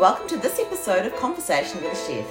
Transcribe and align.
welcome 0.00 0.26
to 0.26 0.38
this 0.38 0.58
episode 0.58 1.04
of 1.04 1.14
Conversation 1.16 1.82
with 1.82 1.92
a 1.92 2.06
Chef. 2.06 2.26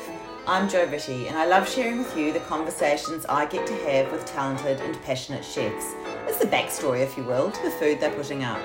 I'm 0.47 0.67
Jo 0.67 0.87
Ritty, 0.87 1.27
and 1.27 1.37
I 1.37 1.45
love 1.45 1.69
sharing 1.69 1.99
with 1.99 2.17
you 2.17 2.33
the 2.33 2.39
conversations 2.39 3.27
I 3.29 3.45
get 3.45 3.67
to 3.67 3.75
have 3.85 4.11
with 4.11 4.25
talented 4.25 4.81
and 4.81 4.99
passionate 5.03 5.45
chefs. 5.45 5.93
It's 6.25 6.39
the 6.39 6.47
backstory, 6.47 7.01
if 7.01 7.15
you 7.15 7.23
will, 7.23 7.51
to 7.51 7.61
the 7.61 7.69
food 7.69 7.99
they're 7.99 8.09
putting 8.09 8.43
up. 8.43 8.59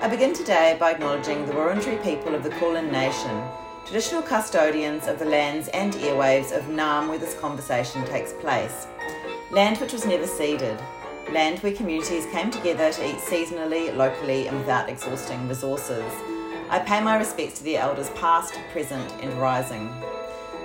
I 0.00 0.08
begin 0.08 0.32
today 0.32 0.78
by 0.80 0.92
acknowledging 0.92 1.44
the 1.44 1.52
Wurundjeri 1.52 2.02
people 2.02 2.34
of 2.34 2.42
the 2.42 2.48
Kulin 2.48 2.90
Nation, 2.90 3.42
traditional 3.84 4.22
custodians 4.22 5.08
of 5.08 5.18
the 5.18 5.26
lands 5.26 5.68
and 5.74 5.92
airwaves 5.92 6.56
of 6.56 6.64
Naarm, 6.70 7.10
where 7.10 7.18
this 7.18 7.38
conversation 7.38 8.02
takes 8.06 8.32
place. 8.32 8.86
Land 9.50 9.76
which 9.76 9.92
was 9.92 10.06
never 10.06 10.26
ceded, 10.26 10.80
land 11.32 11.58
where 11.58 11.74
communities 11.74 12.24
came 12.32 12.50
together 12.50 12.90
to 12.90 13.10
eat 13.10 13.16
seasonally, 13.16 13.94
locally, 13.94 14.48
and 14.48 14.56
without 14.56 14.88
exhausting 14.88 15.46
resources. 15.48 16.02
I 16.68 16.80
pay 16.80 17.00
my 17.00 17.16
respects 17.16 17.58
to 17.58 17.64
the 17.64 17.76
elders 17.76 18.10
past, 18.10 18.58
present, 18.72 19.12
and 19.22 19.32
rising. 19.34 19.88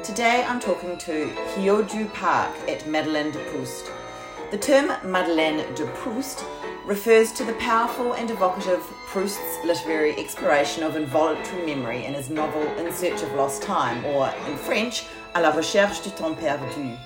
Today 0.01 0.43
I'm 0.47 0.59
talking 0.59 0.97
to 0.97 1.27
Hyoju 1.53 2.11
Park 2.15 2.49
at 2.67 2.87
Madeleine 2.87 3.29
de 3.29 3.37
Proust. 3.51 3.91
The 4.49 4.57
term 4.57 4.87
Madeleine 5.03 5.57
de 5.75 5.85
Proust 5.97 6.43
refers 6.87 7.31
to 7.33 7.43
the 7.43 7.53
powerful 7.53 8.13
and 8.13 8.31
evocative 8.31 8.81
Proust's 9.05 9.63
literary 9.63 10.17
exploration 10.17 10.81
of 10.81 10.95
involuntary 10.95 11.67
memory 11.67 12.03
in 12.05 12.15
his 12.15 12.31
novel 12.31 12.63
In 12.79 12.91
Search 12.91 13.21
of 13.21 13.31
Lost 13.33 13.61
Time, 13.61 14.03
or 14.05 14.33
in 14.47 14.57
French, 14.57 15.05
À 15.35 15.41
la 15.43 15.51
recherche 15.51 16.01
du 16.01 16.09
temps 16.09 16.35
perdu. 16.35 16.97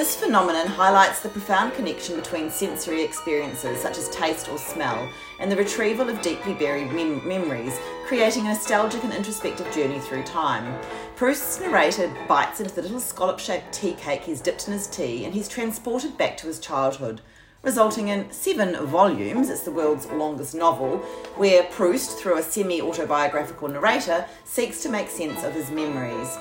This 0.00 0.16
phenomenon 0.16 0.66
highlights 0.66 1.20
the 1.20 1.28
profound 1.28 1.74
connection 1.74 2.16
between 2.16 2.50
sensory 2.50 3.02
experiences, 3.02 3.78
such 3.78 3.98
as 3.98 4.08
taste 4.08 4.48
or 4.48 4.56
smell, 4.56 5.06
and 5.38 5.52
the 5.52 5.56
retrieval 5.56 6.08
of 6.08 6.22
deeply 6.22 6.54
buried 6.54 6.90
mem- 6.90 7.28
memories, 7.28 7.78
creating 8.06 8.46
a 8.46 8.48
nostalgic 8.48 9.04
and 9.04 9.12
introspective 9.12 9.70
journey 9.74 9.98
through 9.98 10.22
time. 10.22 10.74
Proust's 11.16 11.60
narrator 11.60 12.10
bites 12.26 12.60
into 12.60 12.74
the 12.74 12.80
little 12.80 12.98
scallop 12.98 13.38
shaped 13.38 13.74
tea 13.74 13.92
cake 13.92 14.22
he's 14.22 14.40
dipped 14.40 14.66
in 14.68 14.72
his 14.72 14.86
tea, 14.86 15.26
and 15.26 15.34
he's 15.34 15.50
transported 15.50 16.16
back 16.16 16.38
to 16.38 16.46
his 16.46 16.60
childhood. 16.60 17.20
Resulting 17.62 18.08
in 18.08 18.30
seven 18.30 18.86
volumes, 18.86 19.50
it's 19.50 19.64
the 19.64 19.70
world's 19.70 20.06
longest 20.06 20.54
novel, 20.54 20.96
where 21.36 21.64
Proust, 21.64 22.18
through 22.18 22.38
a 22.38 22.42
semi 22.42 22.80
autobiographical 22.80 23.68
narrator, 23.68 24.24
seeks 24.46 24.82
to 24.82 24.88
make 24.88 25.10
sense 25.10 25.44
of 25.44 25.52
his 25.52 25.70
memories. 25.70 26.38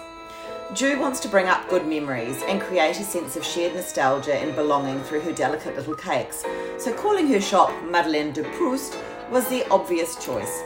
Ju 0.76 1.00
wants 1.00 1.20
to 1.22 1.28
bring 1.28 1.48
up 1.48 1.68
good 1.68 1.88
memories 1.88 2.44
and 2.44 2.62
create 2.62 3.00
a 3.00 3.04
sense 3.04 3.36
of 3.36 3.44
shared 3.44 3.74
nostalgia 3.74 4.36
and 4.36 4.56
belonging 4.56 5.02
through 5.02 5.22
her 5.22 5.32
delicate 5.32 5.76
little 5.76 5.96
cakes, 5.96 6.46
so 6.78 6.94
calling 6.94 7.26
her 7.28 7.42
shop 7.42 7.74
Madeleine 7.86 8.32
de 8.32 8.44
Proust 8.56 8.96
was 9.32 9.48
the 9.48 9.68
obvious 9.72 10.24
choice. 10.24 10.62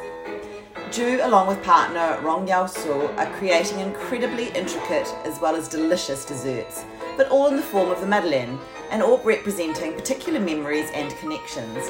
Ju, 0.91 1.21
along 1.23 1.47
with 1.47 1.63
partner 1.63 2.19
Rong 2.21 2.49
Yao 2.49 2.65
Soh, 2.65 3.07
are 3.15 3.33
creating 3.37 3.79
incredibly 3.79 4.49
intricate 4.49 5.07
as 5.23 5.39
well 5.39 5.55
as 5.55 5.69
delicious 5.69 6.25
desserts, 6.25 6.83
but 7.15 7.29
all 7.29 7.47
in 7.47 7.55
the 7.55 7.61
form 7.61 7.89
of 7.89 8.01
the 8.01 8.05
Madeleine, 8.05 8.59
and 8.91 9.01
all 9.01 9.19
representing 9.19 9.93
particular 9.93 10.41
memories 10.41 10.91
and 10.93 11.15
connections. 11.15 11.89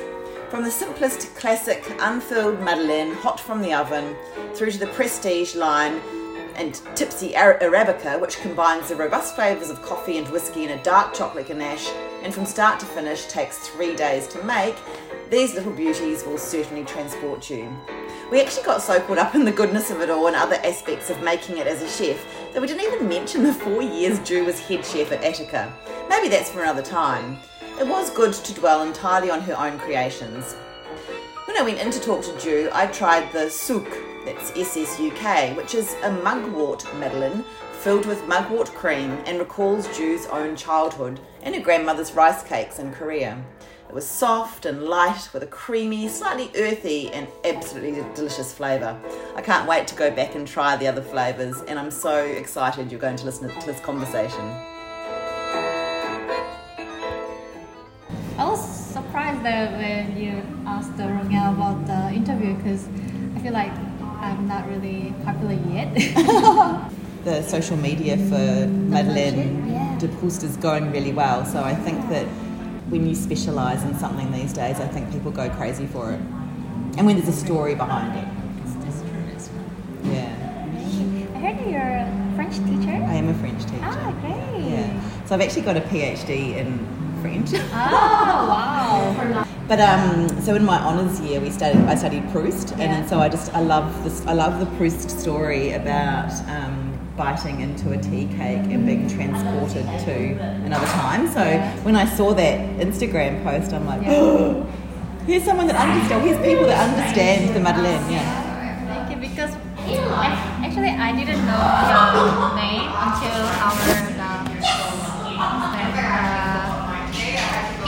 From 0.50 0.64
the 0.64 0.70
simplest 0.70 1.36
classic 1.36 1.84
unfilled 2.00 2.62
Madeleine, 2.62 3.16
hot 3.16 3.40
from 3.40 3.60
the 3.60 3.74
oven, 3.74 4.16
through 4.54 4.70
to 4.70 4.78
the 4.78 4.88
prestige 4.88 5.56
line 5.56 6.00
and 6.56 6.82
Tipsy 6.96 7.34
Arabica, 7.34 8.20
which 8.20 8.42
combines 8.42 8.90
the 8.90 8.96
robust 8.96 9.36
flavours 9.36 9.70
of 9.70 9.82
coffee 9.82 10.18
and 10.18 10.28
whiskey 10.30 10.64
in 10.64 10.72
a 10.72 10.84
dark 10.84 11.14
chocolate 11.14 11.48
ganache, 11.48 11.90
and 12.24 12.34
from 12.34 12.46
start 12.46 12.80
to 12.80 12.86
finish 12.86 13.26
takes 13.26 13.68
three 13.68 13.96
days 13.96 14.28
to 14.28 14.44
make, 14.44 14.76
these 15.30 15.54
little 15.56 15.72
beauties 15.72 16.24
will 16.24 16.38
certainly 16.38 16.86
transport 16.86 17.50
you. 17.50 17.76
We 18.32 18.42
actually 18.42 18.64
got 18.64 18.82
so 18.82 19.00
caught 19.00 19.18
up 19.18 19.36
in 19.36 19.46
the 19.46 19.52
goodness 19.52 19.92
of 19.92 20.02
it 20.02 20.10
all 20.10 20.28
and 20.28 20.36
other 20.36 20.58
aspects 20.64 21.10
of 21.10 21.22
making 21.22 21.58
it 21.58 21.68
as 21.68 21.82
a 21.82 21.90
chef 21.90 22.24
that 22.54 22.62
we 22.62 22.68
didn't 22.68 22.84
even 22.84 23.08
mention 23.08 23.44
the 23.44 23.54
four 23.54 23.82
years 23.82 24.20
Ju 24.20 24.46
was 24.46 24.60
head 24.60 24.86
chef 24.86 25.12
at 25.12 25.24
Attica. 25.24 25.74
Maybe 26.10 26.28
that's 26.30 26.50
for 26.50 26.62
another 26.62 26.82
time. 26.82 27.40
It 27.80 27.88
was 27.88 28.10
good 28.12 28.34
to 28.34 28.54
dwell 28.54 28.84
entirely 28.84 29.30
on 29.32 29.42
her 29.42 29.58
own 29.58 29.80
creations. 29.80 30.54
When 31.46 31.58
I 31.58 31.64
went 31.64 31.80
in 31.80 31.92
to 31.92 32.00
talk 32.00 32.24
to 32.24 32.38
Ju, 32.40 32.70
I 32.72 32.88
tried 32.88 33.32
the 33.32 33.46
ssuk, 33.46 34.13
that's 34.26 34.52
SSUK, 34.52 35.56
which 35.56 35.76
is 35.76 35.96
a 36.04 36.12
mugwort 36.12 36.86
madeleine 36.98 37.44
filled 37.84 38.06
with 38.06 38.26
mugwort 38.28 38.70
cream 38.70 39.12
and 39.26 39.40
recalls 39.40 39.94
Ju's 39.98 40.26
own 40.28 40.56
childhood 40.56 41.20
and 41.42 41.54
her 41.54 41.62
grandmother's 41.62 42.14
rice 42.14 42.42
cakes 42.42 42.80
in 42.80 42.94
Korea. 42.94 43.44
It 43.90 43.94
was 43.94 44.08
soft 44.08 44.66
and 44.66 44.84
light 44.84 45.30
with 45.34 45.44
a 45.44 45.48
creamy, 45.48 46.08
slightly 46.08 46.50
earthy, 46.56 47.12
and 47.12 47.28
absolutely 47.44 48.02
delicious 48.16 48.54
flavour. 48.54 49.00
I 49.36 49.42
can't 49.42 49.68
wait 49.68 49.86
to 49.88 49.96
go 49.96 50.10
back 50.10 50.34
and 50.34 50.48
try 50.48 50.78
the 50.78 50.88
other 50.88 51.02
flavours, 51.02 51.62
and 51.68 51.78
I'm 51.78 51.92
so 51.92 52.24
excited 52.24 52.90
you're 52.90 53.00
going 53.00 53.18
to 53.18 53.26
listen 53.26 53.50
to 53.50 53.66
this 53.68 53.80
conversation. 53.82 54.40
I 58.40 58.48
was 58.50 58.66
surprised 58.66 59.44
that 59.44 59.74
when 59.74 60.18
you 60.18 60.42
asked 60.66 60.94
Rongel 60.94 61.54
about 61.54 61.86
the 61.86 62.16
interview 62.16 62.56
because 62.56 62.88
I 63.36 63.40
feel 63.42 63.54
like 63.54 63.72
I'm 64.34 64.48
not 64.48 64.68
really 64.68 65.14
popular 65.24 65.54
yet. 65.72 65.94
the 67.24 67.44
social 67.44 67.78
media 67.78 68.18
for 68.18 68.68
Madeleine 68.68 69.70
yeah. 69.70 69.98
de 70.00 70.08
Proust 70.08 70.42
is 70.44 70.58
going 70.58 70.92
really 70.92 71.14
well, 71.14 71.46
so 71.46 71.64
I 71.64 71.76
think 71.76 72.10
that 72.10 72.26
when 72.90 73.08
you 73.08 73.14
specialise 73.14 73.84
in 73.84 73.96
something 74.00 74.32
these 74.32 74.52
days, 74.52 74.80
I 74.80 74.88
think 74.88 75.12
people 75.12 75.32
go 75.32 75.50
crazy 75.52 75.86
for 75.86 76.12
it. 76.12 76.20
And 76.98 77.06
when 77.06 77.16
there's 77.16 77.30
a 77.30 77.46
story 77.46 77.76
behind 77.76 78.18
it. 78.18 78.28
That's 78.82 79.02
true, 79.02 79.24
that's 79.32 79.48
true. 79.50 80.12
Yeah. 80.12 80.44
I 81.36 81.38
heard 81.38 81.70
you're 81.70 81.80
a 81.80 82.34
French 82.36 82.56
teacher. 82.58 82.92
I 82.92 83.14
am 83.14 83.30
a 83.30 83.36
French 83.36 83.64
teacher. 83.66 83.80
Ah, 83.84 84.12
great. 84.22 84.72
Yeah. 84.72 85.26
So 85.26 85.36
I've 85.36 85.42
actually 85.42 85.62
got 85.62 85.78
a 85.78 85.82
PhD 85.82 86.56
in 86.56 86.80
French. 87.22 87.52
Oh, 87.54 88.48
wow. 88.50 89.40
But 89.68 89.80
um, 89.80 90.28
so 90.42 90.56
in 90.56 90.66
my 90.66 90.78
honours 90.78 91.20
year, 91.22 91.40
we 91.40 91.50
studied. 91.50 91.82
I 91.86 91.96
studied 91.96 92.30
Proust, 92.32 92.72
and, 92.72 92.82
Yeah. 92.82 92.96
and 92.98 93.10
so 93.10 93.20
I 93.20 93.30
just 93.30 93.54
I 93.56 93.62
love 93.62 94.04
this. 94.04 94.22
I 94.28 94.34
love 94.34 94.60
the 94.60 94.66
Proust 94.78 95.10
story 95.10 95.72
about 95.72 96.32
um, 96.50 96.98
biting 97.16 97.62
into 97.62 97.92
a 97.92 97.98
tea 97.98 98.26
cake 98.38 98.66
and 98.74 98.86
being 98.86 99.08
transported 99.08 99.86
to 100.06 100.14
another 100.66 100.86
time. 100.88 101.28
So 101.32 101.42
Yeah. 101.44 101.74
when 101.84 101.96
I 101.96 102.06
saw 102.06 102.34
that 102.34 102.60
Instagram 102.80 103.42
post, 103.44 103.72
I'm 103.74 103.86
like, 103.86 104.02
Yeah. 104.02 104.54
here's 105.28 105.44
someone 105.44 105.68
that 105.68 105.78
understands. 105.78 106.26
Here's 106.26 106.42
people 106.46 106.66
that 106.66 106.90
understand 106.90 107.56
the 107.56 107.60
Madeleine. 107.62 108.12
Yeah. 108.12 108.26
Thank 108.92 109.12
you. 109.12 109.18
Because 109.30 109.52
actually, 110.60 110.90
I 110.90 111.12
didn't 111.16 111.46
know 111.48 111.64
your 112.36 112.56
name 112.56 112.92
until 113.06 113.40
our 113.64 113.74
the, 114.14 114.28
uh, 115.40 116.44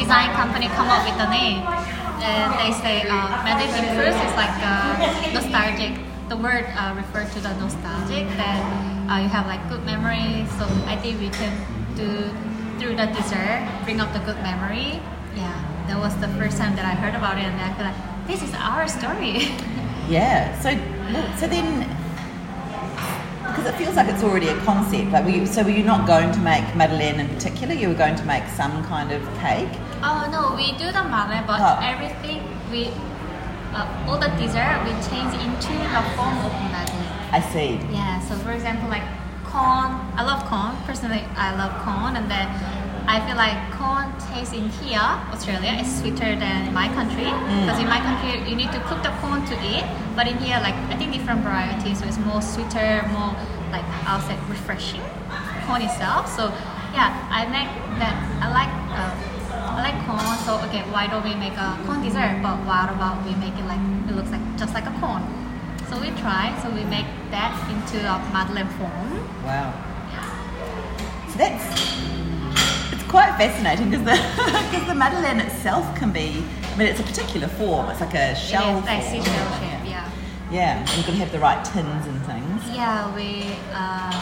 design 0.05 0.29
company 0.37 0.67
come 0.77 0.85
up 0.85 1.01
with 1.01 1.17
the 1.17 1.29
name. 1.33 1.65
And 2.21 2.53
they 2.61 2.71
say 2.77 3.09
uh, 3.09 3.41
de 3.41 3.81
Proust 3.97 4.21
is 4.21 4.35
like 4.37 4.53
uh, 4.61 5.33
nostalgic. 5.33 5.97
The 6.29 6.37
word 6.37 6.65
uh, 6.77 6.93
refers 6.95 7.33
to 7.33 7.39
the 7.41 7.53
nostalgic 7.57 8.29
that 8.37 8.61
uh, 9.09 9.17
you 9.17 9.29
have 9.29 9.47
like 9.47 9.61
good 9.67 9.83
memories. 9.83 10.45
So 10.61 10.65
I 10.85 10.95
think 11.01 11.19
we 11.19 11.29
can 11.29 11.53
do 11.97 12.29
through 12.77 12.95
the 12.97 13.07
dessert 13.17 13.65
bring 13.83 13.99
up 13.99 14.13
the 14.13 14.19
good 14.19 14.37
memory. 14.45 15.01
Yeah, 15.35 15.57
that 15.87 15.97
was 15.97 16.13
the 16.21 16.29
first 16.37 16.57
time 16.57 16.75
that 16.75 16.85
I 16.85 16.93
heard 16.93 17.15
about 17.15 17.37
it, 17.37 17.45
and 17.45 17.59
I 17.59 17.73
feel 17.73 17.85
like 17.89 18.27
this 18.27 18.43
is 18.43 18.53
our 18.53 18.87
story. 18.87 19.49
Yeah. 20.07 20.53
So, 20.61 20.69
so 21.39 21.47
then, 21.47 21.81
because 23.41 23.65
it 23.65 23.73
feels 23.73 23.95
like 23.95 24.07
it's 24.07 24.21
already 24.21 24.49
a 24.49 24.57
concept. 24.57 25.11
Like, 25.11 25.25
were 25.25 25.31
you, 25.31 25.47
so 25.47 25.63
were 25.63 25.71
you 25.71 25.83
not 25.83 26.05
going 26.05 26.31
to 26.31 26.39
make 26.41 26.63
Madeleine 26.75 27.19
in 27.19 27.27
particular? 27.27 27.73
You 27.73 27.89
were 27.89 27.95
going 27.95 28.15
to 28.15 28.23
make 28.23 28.47
some 28.49 28.83
kind 28.85 29.11
of 29.11 29.23
cake. 29.39 29.67
Oh 30.03 30.27
no, 30.31 30.55
we 30.55 30.71
do 30.77 30.91
the 30.91 31.03
male, 31.03 31.43
but 31.47 31.59
Oh. 31.61 31.79
everything 31.81 32.41
we 32.71 32.89
uh, 33.75 34.07
all 34.07 34.17
the 34.17 34.29
dessert 34.39 34.79
we 34.87 34.91
change 35.09 35.33
into 35.45 35.73
the 35.95 36.01
form 36.15 36.37
of 36.47 36.51
madeleine. 36.71 37.11
I 37.31 37.41
see. 37.41 37.79
Yeah. 37.91 38.19
So 38.21 38.35
for 38.35 38.51
example, 38.51 38.89
like 38.89 39.03
corn. 39.43 39.91
I 40.15 40.23
love 40.23 40.45
corn. 40.45 40.75
Personally, 40.87 41.23
I 41.35 41.55
love 41.55 41.73
corn, 41.83 42.15
and 42.15 42.29
then 42.31 42.47
I 43.07 43.19
feel 43.27 43.35
like 43.35 43.57
corn 43.77 44.07
taste 44.31 44.53
in 44.53 44.69
here, 44.79 44.99
Australia, 45.33 45.73
is 45.81 45.87
sweeter 45.99 46.35
than 46.35 46.67
in 46.67 46.73
my 46.73 46.87
country. 46.89 47.27
Because 47.61 47.79
in 47.79 47.87
my 47.87 47.99
country, 47.99 48.47
you 48.49 48.55
need 48.55 48.71
to 48.71 48.79
cook 48.87 49.03
the 49.03 49.11
corn 49.21 49.45
to 49.51 49.55
eat, 49.61 49.85
but 50.15 50.25
in 50.27 50.37
here, 50.37 50.57
like 50.63 50.75
I 50.89 50.95
think 50.95 51.11
different 51.13 51.41
varieties, 51.41 51.99
so 51.99 52.05
it's 52.05 52.17
more 52.17 52.41
sweeter, 52.41 53.03
more 53.11 53.35
like 53.75 53.85
I'll 54.07 54.21
say 54.21 54.35
refreshing 54.49 55.01
corn 55.67 55.81
itself. 55.81 56.31
So 56.31 56.47
yeah, 56.95 57.11
I 57.29 57.45
make 57.51 57.69
that. 57.99 58.15
I 58.41 58.47
like. 58.55 58.71
Uh, 58.95 59.31
like 59.85 60.01
corn, 60.09 60.37
so 60.45 60.57
okay, 60.65 60.81
why 60.89 61.05
don't 61.05 61.23
we 61.23 61.35
make 61.35 61.53
a 61.53 61.69
corn 61.85 62.01
dessert? 62.01 62.41
But 62.41 62.57
what 62.65 62.89
about 62.89 63.21
we 63.21 63.33
make 63.37 63.53
it 63.53 63.65
like 63.69 63.83
it 64.09 64.15
looks 64.17 64.31
like 64.31 64.41
just 64.57 64.73
like 64.73 64.87
a 64.89 64.95
corn? 64.99 65.21
So 65.89 66.01
we 66.01 66.09
try, 66.23 66.43
so 66.61 66.73
we 66.73 66.83
make 66.89 67.05
that 67.29 67.53
into 67.69 68.01
a 68.01 68.17
madeleine 68.33 68.71
form. 68.81 69.09
Wow. 69.45 69.69
So 71.29 71.37
that's 71.37 71.65
it's 72.93 73.03
quite 73.15 73.37
fascinating 73.37 73.91
because 73.91 74.05
the 74.09 74.17
because 74.71 74.87
the 74.87 74.95
madeleine 74.95 75.39
itself 75.39 75.85
can 75.99 76.11
be. 76.11 76.43
I 76.73 76.77
mean, 76.77 76.87
it's 76.87 76.99
a 76.99 77.03
particular 77.03 77.47
form. 77.47 77.89
It's 77.89 78.01
like 78.01 78.15
a 78.15 78.35
shell 78.35 78.77
it 78.77 78.79
is 78.79 78.85
like 78.85 79.03
form. 79.03 79.23
seashell 79.23 79.51
shape, 79.59 79.85
yeah. 79.85 80.11
Yeah, 80.51 80.79
and 80.79 80.89
you've 80.97 81.05
got 81.05 81.13
to 81.13 81.21
have 81.23 81.31
the 81.31 81.39
right 81.39 81.63
tins 81.63 82.05
and 82.07 82.19
things. 82.25 82.59
Yeah, 82.73 83.13
we 83.15 83.29
uh, 83.71 84.15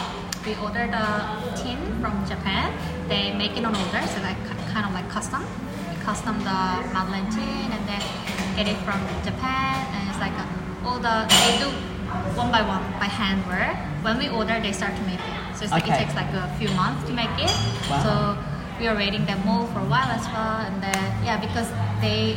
we 0.44 0.52
ordered 0.66 0.92
a 0.92 1.08
tin 1.56 1.80
from 2.02 2.14
Japan. 2.28 2.68
They 3.08 3.32
make 3.32 3.56
it 3.56 3.64
on 3.64 3.74
order, 3.74 4.02
so 4.06 4.20
like 4.22 4.53
kind 4.74 4.84
of 4.86 4.92
like 4.92 5.08
custom. 5.08 5.42
We 5.88 5.96
custom 6.02 6.34
the 6.42 6.58
Madeleine 6.92 7.30
tin 7.30 7.70
and 7.70 7.82
then 7.86 8.02
get 8.58 8.66
it 8.66 8.76
from 8.86 8.98
Japan, 9.22 9.74
and 9.94 10.02
it's 10.10 10.18
like 10.18 10.34
a, 10.34 10.46
all 10.84 10.98
the 10.98 11.16
they 11.30 11.54
do 11.62 11.70
one 12.34 12.50
by 12.50 12.62
one 12.66 12.82
by 12.98 13.06
hand 13.06 13.40
work. 13.46 13.76
When 14.04 14.18
we 14.18 14.28
order, 14.28 14.60
they 14.60 14.72
start 14.72 14.94
to 14.96 15.02
make 15.06 15.22
it. 15.22 15.38
So 15.56 15.64
it's 15.64 15.72
like 15.72 15.84
Okay. 15.86 15.94
it 15.94 15.98
takes 16.02 16.14
like 16.18 16.28
a 16.34 16.50
few 16.58 16.68
months 16.74 17.06
to 17.08 17.12
make 17.14 17.32
it. 17.38 17.54
Wow. 17.88 18.02
So 18.04 18.12
we 18.80 18.88
are 18.90 18.96
waiting 18.96 19.24
them 19.24 19.40
all 19.48 19.64
for 19.72 19.78
a 19.86 19.88
while 19.94 20.10
as 20.18 20.26
well, 20.34 20.58
and 20.66 20.82
then 20.82 21.00
yeah, 21.24 21.38
because 21.38 21.70
they 22.02 22.36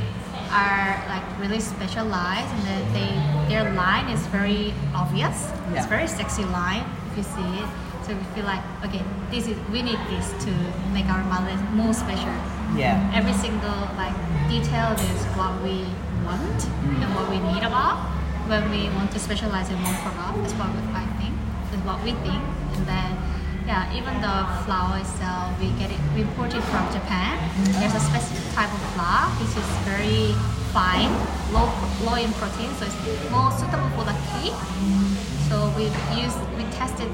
are 0.54 0.96
like 1.12 1.26
really 1.44 1.60
specialized 1.60 2.48
and 2.56 2.64
then 2.70 2.84
they 2.96 3.10
their 3.52 3.74
line 3.74 4.08
is 4.16 4.22
very 4.28 4.74
obvious. 4.96 5.52
Yeah. 5.52 5.78
It's 5.82 5.88
very 5.88 6.08
sexy 6.08 6.46
line 6.46 6.86
if 7.12 7.18
you 7.18 7.24
see 7.36 7.50
it. 7.64 7.70
So 8.08 8.16
we 8.16 8.24
feel 8.40 8.48
like 8.48 8.64
okay, 8.88 9.04
this 9.32 9.52
is 9.52 9.60
we 9.68 9.84
need 9.84 10.00
this 10.08 10.32
to 10.48 10.52
make 10.96 11.12
our 11.12 11.20
mallet 11.28 11.60
more 11.76 11.92
special. 11.92 12.32
Yeah. 12.72 12.96
Every 13.12 13.36
single 13.36 13.84
like 14.00 14.16
detail 14.48 14.96
is 14.96 15.20
what 15.36 15.60
we 15.60 15.84
want 16.24 16.60
mm. 16.88 17.04
and 17.04 17.10
what 17.12 17.28
we 17.28 17.36
need 17.52 17.68
about 17.68 18.00
when 18.48 18.64
we 18.72 18.88
want 18.96 19.12
to 19.12 19.20
specialize 19.20 19.68
in 19.68 19.76
one 19.84 20.00
product. 20.00 20.40
That's 20.40 20.56
what 20.56 20.72
we 20.72 20.80
I 20.96 21.04
think. 21.20 21.36
Is 21.76 21.84
what 21.84 22.00
we 22.00 22.16
think. 22.24 22.40
And 22.80 22.88
then 22.88 23.12
yeah, 23.68 23.92
even 23.92 24.16
the 24.24 24.36
flour 24.64 25.04
itself, 25.04 25.52
we 25.60 25.68
get 25.76 25.92
it 25.92 26.00
we 26.16 26.24
import 26.24 26.56
it 26.56 26.64
from 26.72 26.88
Japan. 26.96 27.36
There's 27.76 27.92
a 27.92 28.00
specific 28.00 28.48
type 28.56 28.72
of 28.72 28.84
flour 28.96 29.36
which 29.36 29.52
is 29.52 29.68
very 29.84 30.32
fine, 30.72 31.12
low 31.52 31.68
low 32.08 32.16
in 32.16 32.32
protein, 32.40 32.72
so 32.80 32.88
it's 32.88 32.96
more 33.36 33.52
suitable 33.52 33.92
for 34.00 34.08
the 34.08 34.16
cake. 34.32 34.56
So 35.52 35.76
we 35.76 35.92
use 36.16 36.32
we 36.56 36.64
tested 36.72 37.12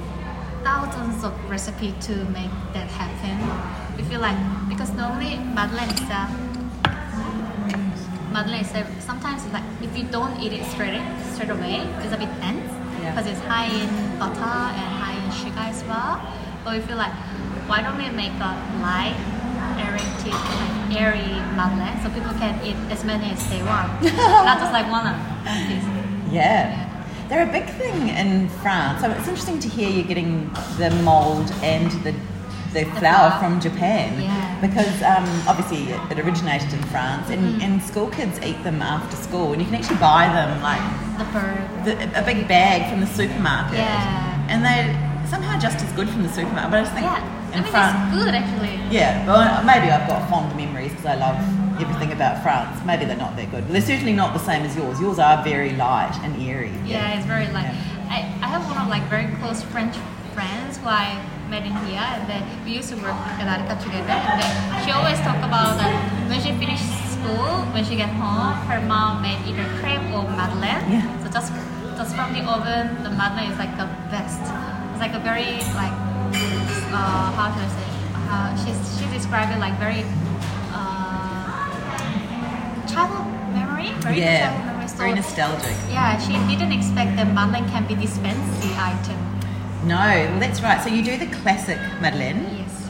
thousands 0.63 1.24
of 1.24 1.33
recipe 1.50 1.94
to 2.01 2.15
make 2.31 2.51
that 2.74 2.88
happen. 2.88 3.36
We 3.98 4.04
feel 4.04 4.19
like 4.21 4.38
because 4.69 4.92
normally 4.94 5.38
Madeleine 5.54 5.89
is 5.92 6.01
a, 6.10 6.24
Madeleine 8.31 8.62
itself 8.62 8.88
sometimes 9.01 9.45
like 9.54 9.63
if 9.81 9.95
you 9.98 10.06
don't 10.06 10.39
eat 10.42 10.54
it 10.54 10.65
straight 10.65 11.01
straight 11.33 11.50
away, 11.51 11.81
it's 12.01 12.13
a 12.13 12.18
bit 12.18 12.31
dense 12.42 12.71
Yeah. 13.01 13.12
because 13.12 13.27
it's 13.31 13.42
high 13.45 13.68
in 13.69 13.89
butter 14.18 14.42
and 14.80 14.89
high 15.01 15.18
in 15.24 15.31
sugar 15.31 15.65
as 15.69 15.83
well. 15.86 16.21
But 16.63 16.74
we 16.75 16.80
feel 16.81 16.98
like 16.98 17.13
why 17.68 17.81
don't 17.83 17.98
we 17.98 18.09
make 18.09 18.33
a 18.39 18.51
light, 18.81 19.16
airy, 19.77 20.04
tip, 20.24 20.33
like 20.33 20.98
airy 20.98 21.36
Madeleine 21.56 22.00
so 22.01 22.09
people 22.09 22.33
can 22.39 22.56
eat 22.66 22.75
as 22.92 23.04
many 23.04 23.31
as 23.31 23.42
they 23.50 23.62
want, 23.63 24.01
not 24.48 24.57
just 24.59 24.71
like 24.74 24.88
one 24.89 25.13
piece. 25.68 25.86
Yeah. 26.33 26.89
They're 27.29 27.47
a 27.47 27.51
big 27.51 27.65
thing 27.81 28.09
in 28.09 28.49
France. 28.61 29.01
So 29.01 29.09
it's 29.11 29.27
interesting 29.27 29.59
to 29.59 29.69
hear 29.69 29.89
you're 29.89 30.05
getting 30.05 30.49
the 30.77 30.89
mold 31.03 31.51
and 31.63 31.89
the 32.03 32.13
the 32.73 32.85
flour 32.97 33.29
flour. 33.29 33.39
from 33.39 33.59
Japan 33.61 34.19
Yeah. 34.19 34.57
because 34.59 34.95
um, 35.03 35.27
obviously 35.47 35.93
it 35.93 36.17
originated 36.19 36.73
in 36.73 36.81
France 36.93 37.29
and, 37.29 37.41
Mm-hmm. 37.41 37.61
and 37.61 37.83
school 37.83 38.07
kids 38.09 38.39
eat 38.43 38.57
them 38.63 38.81
after 38.81 39.15
school 39.15 39.53
and 39.53 39.61
you 39.61 39.67
can 39.69 39.75
actually 39.75 39.97
buy 40.11 40.25
them 40.27 40.49
like 40.63 40.81
The 41.19 41.93
the, 41.95 42.19
a 42.19 42.23
big 42.25 42.47
bag 42.47 42.89
from 42.89 42.99
the 42.99 43.05
supermarket 43.19 43.77
Yeah. 43.77 44.49
and 44.49 44.65
they're 44.65 44.89
somehow 45.29 45.59
just 45.59 45.85
as 45.85 45.91
good 45.93 46.09
from 46.09 46.23
the 46.23 46.29
supermarket 46.29 46.71
but 46.71 46.79
I 46.79 46.81
just 46.81 46.93
think 46.95 47.05
Yeah, 47.05 47.21
I 47.53 47.57
in 47.57 47.61
mean 47.63 47.71
France 47.71 47.93
it's 48.09 48.23
good 48.23 48.33
actually. 48.33 48.75
yeah, 48.89 49.21
well, 49.27 49.63
maybe 49.63 49.91
I've 49.91 50.07
got 50.07 50.27
fond 50.27 50.55
memories 50.57 50.89
because 50.93 51.05
I 51.05 51.15
love 51.25 51.37
everything 51.83 52.12
about 52.12 52.41
France. 52.41 52.80
Maybe 52.85 53.06
they're 53.06 53.18
not 53.18 53.35
that 53.35 53.51
good. 53.51 53.63
But 53.65 53.74
They're 53.74 53.81
certainly 53.94 54.13
not 54.13 54.33
the 54.33 54.39
same 54.39 54.63
as 54.63 54.75
yours. 54.75 55.00
Yours 55.00 55.19
are 55.19 55.44
very 55.44 55.75
light 55.75 56.15
and 56.24 56.31
airy. 56.41 56.71
Yeah, 56.85 57.15
it's 57.18 57.25
very 57.25 57.47
light. 57.51 57.71
Yeah. 57.75 58.15
I, 58.15 58.18
I 58.45 58.47
have 58.47 58.63
one 58.71 58.77
of 58.77 58.88
like 58.88 59.03
very 59.09 59.27
close 59.39 59.62
French 59.63 59.95
friends 60.33 60.77
who 60.77 60.88
I 60.88 61.19
met 61.50 61.62
in 61.62 61.75
here 61.85 62.01
and 62.01 62.25
then 62.27 62.41
we 62.65 62.71
used 62.74 62.89
to 62.89 62.95
work 62.95 63.13
at 63.38 63.45
Attica 63.45 63.75
together 63.83 64.18
and 64.18 64.41
then 64.41 64.51
she 64.83 64.89
always 64.91 65.19
talk 65.21 65.38
about 65.38 65.77
that 65.77 65.94
when 66.30 66.41
she 66.41 66.51
finished 66.57 66.88
school, 67.13 67.69
when 67.74 67.85
she 67.85 67.95
get 67.95 68.09
home, 68.09 68.53
her 68.65 68.81
mom 68.88 69.21
made 69.21 69.38
either 69.45 69.65
crepe 69.80 70.01
or 70.15 70.24
madeleine. 70.33 70.81
Yeah. 70.89 71.06
So 71.24 71.30
just 71.30 71.53
just 72.00 72.15
from 72.15 72.33
the 72.33 72.41
oven, 72.50 73.03
the 73.03 73.12
madeleine 73.12 73.51
is 73.51 73.59
like 73.59 73.75
the 73.77 73.85
best. 74.09 74.41
It's 74.91 75.01
like 75.06 75.13
a 75.13 75.21
very 75.21 75.62
like 75.77 75.94
uh, 76.94 77.30
how 77.38 77.53
should 77.53 77.65
I 77.65 77.71
say? 77.77 77.89
Uh, 78.33 78.50
she's 78.57 78.80
she 78.97 79.06
described 79.13 79.53
it 79.53 79.59
like 79.59 79.77
very 79.77 80.01
childhood 82.94 83.28
memory, 83.54 83.90
very 84.00 84.19
Yeah, 84.19 84.48
childhood 84.50 84.66
memory. 84.66 84.88
So 84.88 84.98
very 84.98 85.13
nostalgic. 85.16 85.75
yeah, 85.90 86.18
she 86.19 86.34
didn't 86.51 86.72
expect 86.72 87.16
that 87.18 87.28
Madeleine 87.34 87.68
can 87.69 87.86
be 87.88 87.95
this 87.95 88.18
fancy 88.18 88.72
item. 88.78 89.18
No, 89.86 89.98
well, 89.98 90.40
that's 90.40 90.62
right. 90.62 90.80
So 90.81 90.90
you 90.90 91.04
do 91.04 91.18
the 91.18 91.28
classic 91.42 91.80
Madeleine, 92.00 92.44
Yes. 92.63 92.90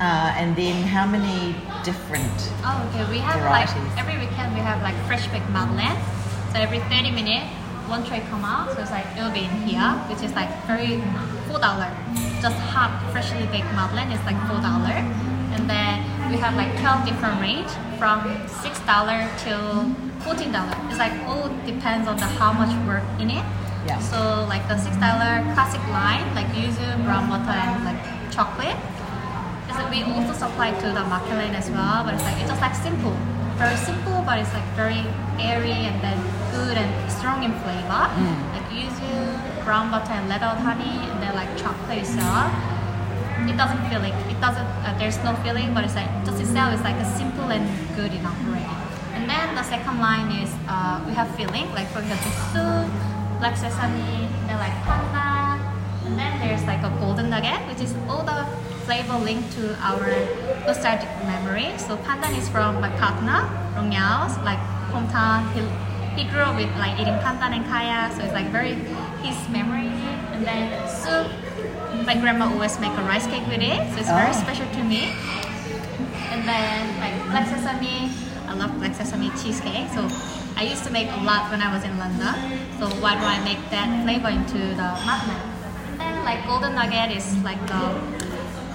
uh, 0.00 0.34
and 0.40 0.56
then 0.56 0.82
how 0.88 1.06
many 1.06 1.54
different? 1.84 2.34
Oh, 2.64 2.82
okay. 2.90 3.04
We 3.10 3.18
have 3.18 3.38
Varieties. 3.40 3.74
like 3.76 3.98
every 4.02 4.16
weekend 4.18 4.54
we 4.54 4.60
have 4.60 4.82
like 4.82 4.96
fresh 5.06 5.26
baked 5.28 5.48
Madeleine. 5.50 5.96
So 6.52 6.58
every 6.58 6.78
30 6.90 7.10
minutes, 7.12 7.46
one 7.86 8.02
tray 8.04 8.22
come 8.30 8.44
out. 8.44 8.72
So 8.74 8.80
it's 8.82 8.90
like 8.90 9.06
it'll 9.16 9.30
be 9.30 9.44
in 9.44 9.54
here, 9.68 9.90
which 10.10 10.22
is 10.26 10.32
like 10.34 10.50
very 10.66 11.02
four 11.46 11.58
dollar. 11.60 11.90
Just 12.42 12.56
hot 12.72 12.90
freshly 13.12 13.46
baked 13.54 13.70
Madeleine 13.74 14.10
is 14.10 14.22
like 14.26 14.38
four 14.48 14.58
dollar, 14.58 14.96
and 15.54 15.70
then 15.70 16.02
we 16.30 16.36
have 16.38 16.54
like 16.56 16.72
12 16.80 17.06
different 17.06 17.40
range 17.40 17.70
from 17.98 18.20
six 18.62 18.78
dollar 18.84 19.30
till 19.38 19.88
fourteen 20.20 20.52
dollar. 20.52 20.74
It's 20.88 20.98
like 20.98 21.14
all 21.26 21.48
depends 21.64 22.08
on 22.08 22.16
the 22.16 22.26
how 22.26 22.52
much 22.52 22.72
work 22.86 23.04
in 23.20 23.30
it. 23.30 23.44
Yeah. 23.86 23.98
So 24.00 24.44
like 24.48 24.66
the 24.68 24.76
six 24.78 24.96
dollar 24.96 25.44
classic 25.54 25.80
line, 25.88 26.26
like 26.34 26.48
yuzu, 26.56 26.88
brown 27.04 27.28
butter, 27.30 27.54
and 27.54 27.84
like 27.84 28.00
chocolate. 28.32 28.76
Is 29.70 29.76
that 29.76 29.88
we 29.90 30.02
also 30.02 30.32
supply 30.34 30.72
to 30.72 30.86
the 30.92 31.04
market 31.06 31.36
lane 31.36 31.54
as 31.54 31.70
well, 31.70 32.04
but 32.04 32.14
it's 32.14 32.24
like 32.24 32.38
it's 32.40 32.50
just 32.50 32.60
like 32.60 32.74
simple, 32.74 33.16
very 33.56 33.76
simple, 33.76 34.22
but 34.26 34.38
it's 34.38 34.52
like 34.52 34.66
very 34.74 35.02
airy 35.38 35.88
and 35.88 35.96
then 36.02 36.18
good 36.52 36.76
and 36.76 36.90
strong 37.10 37.42
in 37.42 37.52
flavor. 37.62 38.04
Mm. 38.18 38.38
Like 38.54 38.66
yuzu, 38.70 39.64
brown 39.64 39.90
butter, 39.90 40.12
and 40.12 40.28
leather 40.28 40.52
honey, 40.66 40.96
and 41.10 41.22
then 41.22 41.34
like 41.34 41.50
chocolate 41.56 41.98
itself. 41.98 42.73
It 43.42 43.56
doesn't 43.56 43.82
feel 43.90 44.00
like 44.00 44.14
it 44.30 44.40
doesn't. 44.40 44.66
Uh, 44.86 44.94
there's 44.98 45.18
no 45.24 45.34
feeling, 45.42 45.74
but 45.74 45.84
it's 45.84 45.94
like 45.94 46.08
just 46.24 46.40
itself 46.40 46.74
is 46.74 46.80
like 46.82 46.96
a 46.96 47.08
simple 47.18 47.50
and 47.50 47.66
good 47.96 48.12
enough 48.12 48.38
already. 48.46 48.76
And 49.14 49.28
then 49.28 49.54
the 49.54 49.62
second 49.62 49.98
line 49.98 50.30
is 50.42 50.50
uh, 50.68 51.02
we 51.06 51.12
have 51.14 51.28
filling, 51.36 51.70
like 51.74 51.88
for 51.88 52.00
example 52.00 52.30
ssuk, 52.50 52.88
black 53.38 53.56
sesame, 53.56 54.28
then 54.46 54.58
like 54.58 54.74
pandan, 54.86 55.58
and 56.06 56.18
then 56.18 56.32
there's 56.40 56.64
like 56.64 56.82
a 56.82 56.90
golden 56.98 57.30
nugget, 57.30 57.60
which 57.68 57.80
is 57.80 57.94
all 58.08 58.22
the 58.22 58.46
flavor 58.86 59.18
linked 59.18 59.52
to 59.52 59.74
our 59.80 60.04
nostalgic 60.66 61.08
memory. 61.24 61.72
So 61.78 61.96
pandan 62.06 62.36
is 62.38 62.48
from 62.48 62.80
my 62.80 62.90
partner, 62.98 63.48
like 64.44 64.60
hometown. 64.92 65.48
He, 65.52 65.60
he 66.22 66.30
grew 66.30 66.40
up 66.40 66.56
with 66.56 66.70
like 66.76 67.00
eating 67.00 67.18
pandan 67.24 67.56
and 67.58 67.66
kaya, 67.66 68.12
so 68.14 68.22
it's 68.22 68.32
like 68.32 68.46
very 68.52 68.76
his 69.24 69.36
memory. 69.48 69.88
And 70.36 70.44
then 70.44 70.68
ssuk, 70.86 71.26
my 72.06 72.14
grandma 72.20 72.46
always 72.52 72.78
make 72.80 72.92
a 72.92 73.02
rice 73.08 73.26
cake 73.26 73.46
with 73.48 73.62
it, 73.62 73.80
so 73.92 73.96
it's 74.00 74.12
very 74.12 74.30
Oh. 74.34 74.42
special 74.44 74.66
to 74.76 74.82
me. 74.84 75.02
And 76.32 76.42
then 76.46 76.78
like 77.00 77.16
black 77.32 77.46
sesame, 77.48 78.10
I 78.48 78.52
love 78.54 78.76
black 78.78 78.94
sesame 78.94 79.30
cheesecake. 79.40 79.88
So 79.96 80.02
I 80.56 80.62
used 80.64 80.84
to 80.84 80.90
make 80.90 81.08
a 81.10 81.20
lot 81.24 81.50
when 81.50 81.62
I 81.62 81.72
was 81.74 81.82
in 81.84 81.96
London. 81.98 82.34
So 82.78 82.86
why 83.02 83.14
do 83.18 83.24
I 83.24 83.38
make 83.44 83.58
that 83.70 83.88
flavor 84.04 84.28
into 84.28 84.58
the 84.80 84.88
madeleine? 85.08 85.44
And 85.92 86.00
then 86.00 86.24
like 86.24 86.44
golden 86.46 86.74
nugget 86.74 87.16
is 87.16 87.26
like 87.42 87.62
uh, 87.70 87.94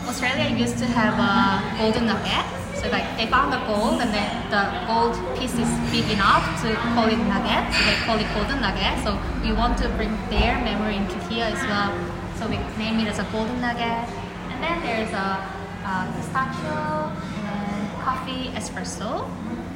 Australia 0.10 0.50
used 0.56 0.78
to 0.80 0.86
have 0.86 1.16
a 1.20 1.78
golden 1.78 2.08
nugget. 2.08 2.46
So 2.80 2.90
like 2.90 3.06
they 3.18 3.28
found 3.28 3.52
the 3.52 3.60
gold 3.68 4.02
and 4.02 4.12
then 4.14 4.30
the 4.50 4.64
gold 4.88 5.16
piece 5.38 5.54
is 5.54 5.70
big 5.92 6.08
enough 6.10 6.44
to 6.64 6.74
call 6.96 7.08
it 7.08 7.20
nugget. 7.28 7.68
So 7.76 7.80
they 7.86 7.98
call 8.08 8.18
it 8.18 8.28
golden 8.34 8.60
nugget. 8.62 9.04
So 9.04 9.20
we 9.44 9.52
want 9.52 9.78
to 9.80 9.90
bring 10.00 10.16
their 10.30 10.56
memory 10.64 10.96
into 10.98 11.20
here 11.28 11.46
as 11.46 11.62
well. 11.68 11.92
So 12.38 12.48
we 12.48 12.58
name 12.78 13.00
it 13.00 13.08
as 13.08 13.20
a 13.20 13.28
golden 13.32 13.60
nugget. 13.60 14.08
And 14.52 14.64
then 14.64 14.82
there's 14.82 15.12
a, 15.12 15.44
uh 15.84 16.06
pistachio 16.16 17.12
and 17.52 17.82
coffee 18.04 18.52
espresso. 18.60 19.28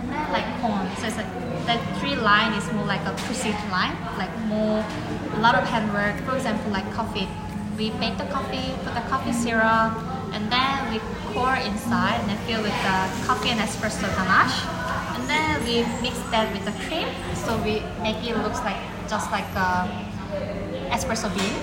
And 0.02 0.10
then 0.12 0.32
like 0.32 0.48
corn. 0.62 0.88
So 1.00 1.08
it's 1.08 1.18
like 1.18 1.32
that 1.68 1.80
three 2.00 2.16
line 2.16 2.54
is 2.54 2.66
more 2.74 2.86
like 2.86 3.04
a 3.06 3.14
procedure 3.28 3.70
line, 3.72 3.96
like 4.18 4.34
more 4.48 4.84
a 5.36 5.40
lot 5.40 5.56
of 5.56 5.64
handwork. 5.68 6.16
For 6.28 6.36
example, 6.36 6.72
like 6.72 6.88
coffee 6.94 7.28
we 7.78 7.90
make 7.92 8.18
the 8.18 8.26
coffee, 8.26 8.74
put 8.84 8.94
the 8.94 9.02
coffee 9.10 9.34
syrup, 9.34 9.94
and 10.34 10.52
then 10.52 10.92
we 10.92 11.00
pour 11.32 11.56
inside 11.56 12.20
and 12.20 12.30
then 12.30 12.40
fill 12.46 12.62
with 12.62 12.76
the 12.84 12.98
coffee 13.26 13.50
and 13.50 13.60
espresso 13.62 14.10
ganache. 14.18 14.66
And 15.16 15.30
then 15.30 15.64
we 15.64 15.86
mix 16.02 16.18
that 16.34 16.52
with 16.52 16.66
the 16.66 16.76
cream, 16.86 17.08
so 17.34 17.56
we 17.64 17.80
make 18.02 18.20
it 18.26 18.36
looks 18.44 18.60
like 18.66 18.78
just 19.08 19.32
like 19.32 19.48
a 19.56 19.88
espresso 20.90 21.30
bean. 21.34 21.54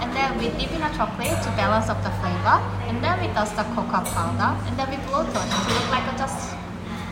And 0.00 0.10
then 0.16 0.36
we 0.38 0.48
dip 0.58 0.72
in 0.72 0.82
a 0.82 0.90
chocolate 0.96 1.38
to 1.44 1.50
balance 1.54 1.88
up 1.88 2.02
the 2.02 2.10
flavor. 2.20 2.58
And 2.88 3.02
then 3.02 3.20
we 3.20 3.28
dust 3.34 3.56
the 3.56 3.64
cocoa 3.74 4.02
powder, 4.02 4.52
and 4.66 4.76
then 4.78 4.90
we 4.90 4.96
blow 5.06 5.22
it 5.22 5.32
to 5.32 5.40
look 5.74 5.88
like 5.90 6.06
a 6.12 6.16
just 6.18 6.54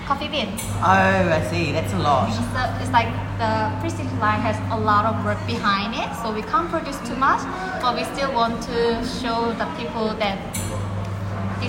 coffee 0.07 0.29
bean. 0.29 0.49
Oh, 0.83 1.39
I 1.39 1.41
see. 1.51 1.73
That's 1.73 1.93
a 1.93 1.99
lot. 1.99 2.29
So 2.33 2.61
it's 2.83 2.91
like 2.91 3.09
the 3.39 3.71
prestige 3.81 4.13
line 4.21 4.41
has 4.41 4.59
a 4.73 4.79
lot 4.79 5.07
of 5.07 5.25
work 5.25 5.39
behind 5.47 5.95
it, 5.95 6.11
so 6.23 6.33
we 6.33 6.43
can't 6.43 6.69
produce 6.69 6.99
too 7.09 7.17
much, 7.17 7.41
but 7.81 7.95
we 7.97 8.05
still 8.15 8.33
want 8.33 8.63
to 8.65 9.03
show 9.21 9.53
the 9.55 9.67
people 9.79 10.15
that 10.19 10.39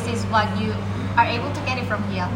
this 0.03 0.19
is 0.19 0.25
what 0.27 0.48
you 0.60 0.75
are 1.15 1.25
able 1.25 1.51
to 1.53 1.62
get 1.63 1.77
it 1.77 1.86
from 1.86 2.03
here. 2.12 2.27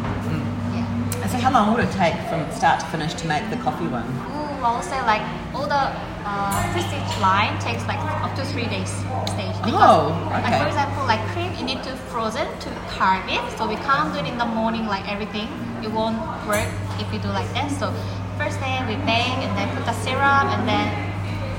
Yeah. 0.72 1.20
And 1.20 1.30
so, 1.30 1.36
how 1.36 1.52
long 1.52 1.74
would 1.74 1.84
it 1.84 1.92
take 1.92 2.16
from 2.28 2.48
start 2.52 2.80
to 2.80 2.86
finish 2.86 3.12
to 3.14 3.26
make 3.26 3.44
the 3.50 3.56
coffee 3.56 3.88
one? 3.88 4.08
Ooh, 4.32 4.64
I 4.64 4.74
would 4.74 4.84
say 4.84 5.00
like 5.04 5.22
all 5.52 5.68
the 5.68 5.84
uh, 6.24 6.72
prestige 6.72 7.12
line 7.20 7.58
takes 7.60 7.84
like 7.86 8.00
up 8.24 8.34
to 8.36 8.44
three 8.44 8.66
days 8.66 8.88
stage. 9.34 9.56
Oh, 9.68 10.16
okay. 10.32 10.40
Like 10.40 10.48
okay. 10.48 10.60
for 10.62 10.68
example, 10.68 11.04
like 11.04 11.20
cream, 11.32 11.52
you 11.58 11.64
need 11.64 11.82
to 11.84 11.92
frozen 12.08 12.46
to 12.64 12.70
carve 12.88 13.28
it. 13.28 13.44
So 13.58 13.68
we 13.68 13.76
can't 13.84 14.12
do 14.12 14.20
it 14.20 14.26
in 14.26 14.38
the 14.38 14.46
morning 14.48 14.86
like 14.86 15.04
everything. 15.10 15.48
It 15.84 15.92
won't 15.92 16.18
work 16.48 16.68
if 16.98 17.06
you 17.12 17.18
do 17.20 17.28
like 17.28 17.48
that. 17.52 17.70
So 17.76 17.92
first 18.40 18.60
day 18.60 18.80
we 18.88 18.96
bake 19.04 19.38
and 19.44 19.52
then 19.58 19.68
put 19.76 19.84
the 19.84 19.96
syrup 20.00 20.48
and 20.54 20.64
then 20.64 20.86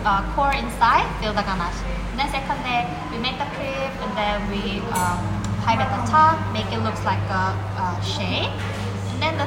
uh, 0.06 0.26
pour 0.34 0.52
inside, 0.54 1.06
fill 1.22 1.34
the 1.34 1.46
ganache. 1.46 1.82
And 2.12 2.18
then 2.20 2.28
second 2.34 2.60
day 2.66 2.88
we 3.12 3.18
make 3.20 3.38
the 3.38 3.50
cream 3.54 3.92
and 4.02 4.12
then 4.18 4.38
we 4.50 4.82
um, 4.96 5.39
pipe 5.70 5.86
at 5.86 5.92
the 5.94 6.04
top, 6.10 6.36
make 6.52 6.66
it 6.74 6.82
looks 6.82 7.06
like 7.06 7.22
a, 7.30 7.46
a 7.78 8.02
shape. 8.02 8.50
And 9.14 9.22
then 9.22 9.38
the 9.38 9.46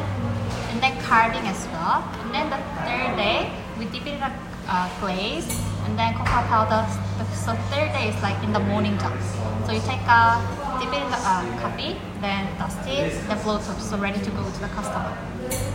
and 0.70 0.78
then 0.80 0.94
carving 1.02 1.42
as 1.50 1.66
well. 1.74 1.98
And 2.22 2.30
then 2.30 2.46
the 2.46 2.60
third 2.86 3.16
day, 3.18 3.50
we 3.76 3.86
dip 3.86 4.06
it 4.06 4.14
in 4.14 4.22
a 4.22 4.32
uh, 4.68 4.86
glaze 5.00 5.50
and 5.84 5.98
then 5.98 6.14
cocoa 6.14 6.46
powder. 6.46 6.86
So 7.34 7.54
third 7.74 7.90
day 7.90 8.14
is 8.14 8.22
like 8.22 8.38
in 8.44 8.52
the 8.52 8.60
morning 8.60 8.96
job. 8.98 9.18
So 9.66 9.72
you 9.72 9.82
take 9.82 10.06
a 10.06 10.38
dip 10.78 10.94
it 10.94 11.02
in 11.02 11.10
the 11.10 11.18
uh, 11.18 11.42
coffee, 11.58 11.98
then 12.20 12.46
dust 12.56 12.78
it, 12.86 13.10
then 13.26 13.42
blow 13.42 13.56
up, 13.56 13.80
so 13.80 13.98
ready 13.98 14.20
to 14.22 14.30
go 14.30 14.44
to 14.44 14.60
the 14.60 14.70
customer. 14.78 15.71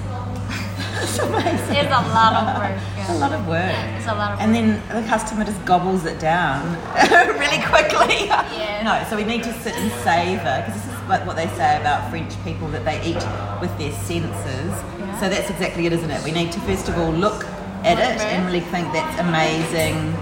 That's 1.00 1.20
amazing. 1.20 1.76
It's 1.76 1.88
a 1.88 2.04
lot 2.14 2.34
of 2.34 2.58
work. 2.58 2.82
It's 2.98 3.10
a 3.10 3.18
lot 3.18 3.34
of 3.34 3.48
work. 3.48 3.76
It's 3.98 4.08
a 4.08 4.14
lot 4.14 4.32
of 4.32 4.40
work. 4.40 4.42
And 4.42 4.56
then 4.56 4.82
the 4.90 5.08
customer 5.08 5.46
just 5.46 5.64
gobbles 5.66 6.06
it 6.06 6.20
down 6.20 6.74
really 7.40 7.62
quickly. 7.64 8.26
Yeah. 8.26 8.82
No, 8.84 9.10
so 9.10 9.16
we 9.16 9.24
need 9.24 9.44
to 9.44 9.54
sit 9.62 9.76
and 9.76 9.92
savour 10.04 10.64
because 10.66 10.74
this 10.74 10.94
is 10.94 11.00
what, 11.08 11.26
what 11.26 11.36
they 11.36 11.48
say 11.50 11.80
about 11.80 12.10
French 12.10 12.34
people 12.44 12.68
that 12.70 12.84
they 12.86 13.02
eat 13.04 13.24
with 13.62 13.76
their 13.78 13.92
senses. 13.92 14.72
Yeah. 15.00 15.20
So 15.20 15.30
that's 15.30 15.50
exactly 15.50 15.86
it, 15.86 15.94
isn't 15.94 16.10
it? 16.10 16.24
We 16.24 16.32
need 16.32 16.52
to 16.54 16.60
first 16.62 16.90
of 16.90 16.98
all 16.98 17.12
look 17.12 17.46
at 17.84 18.00
it 18.00 18.22
and 18.22 18.46
really 18.46 18.62
think 18.62 18.92
that's 18.92 19.20
amazing. 19.20 20.14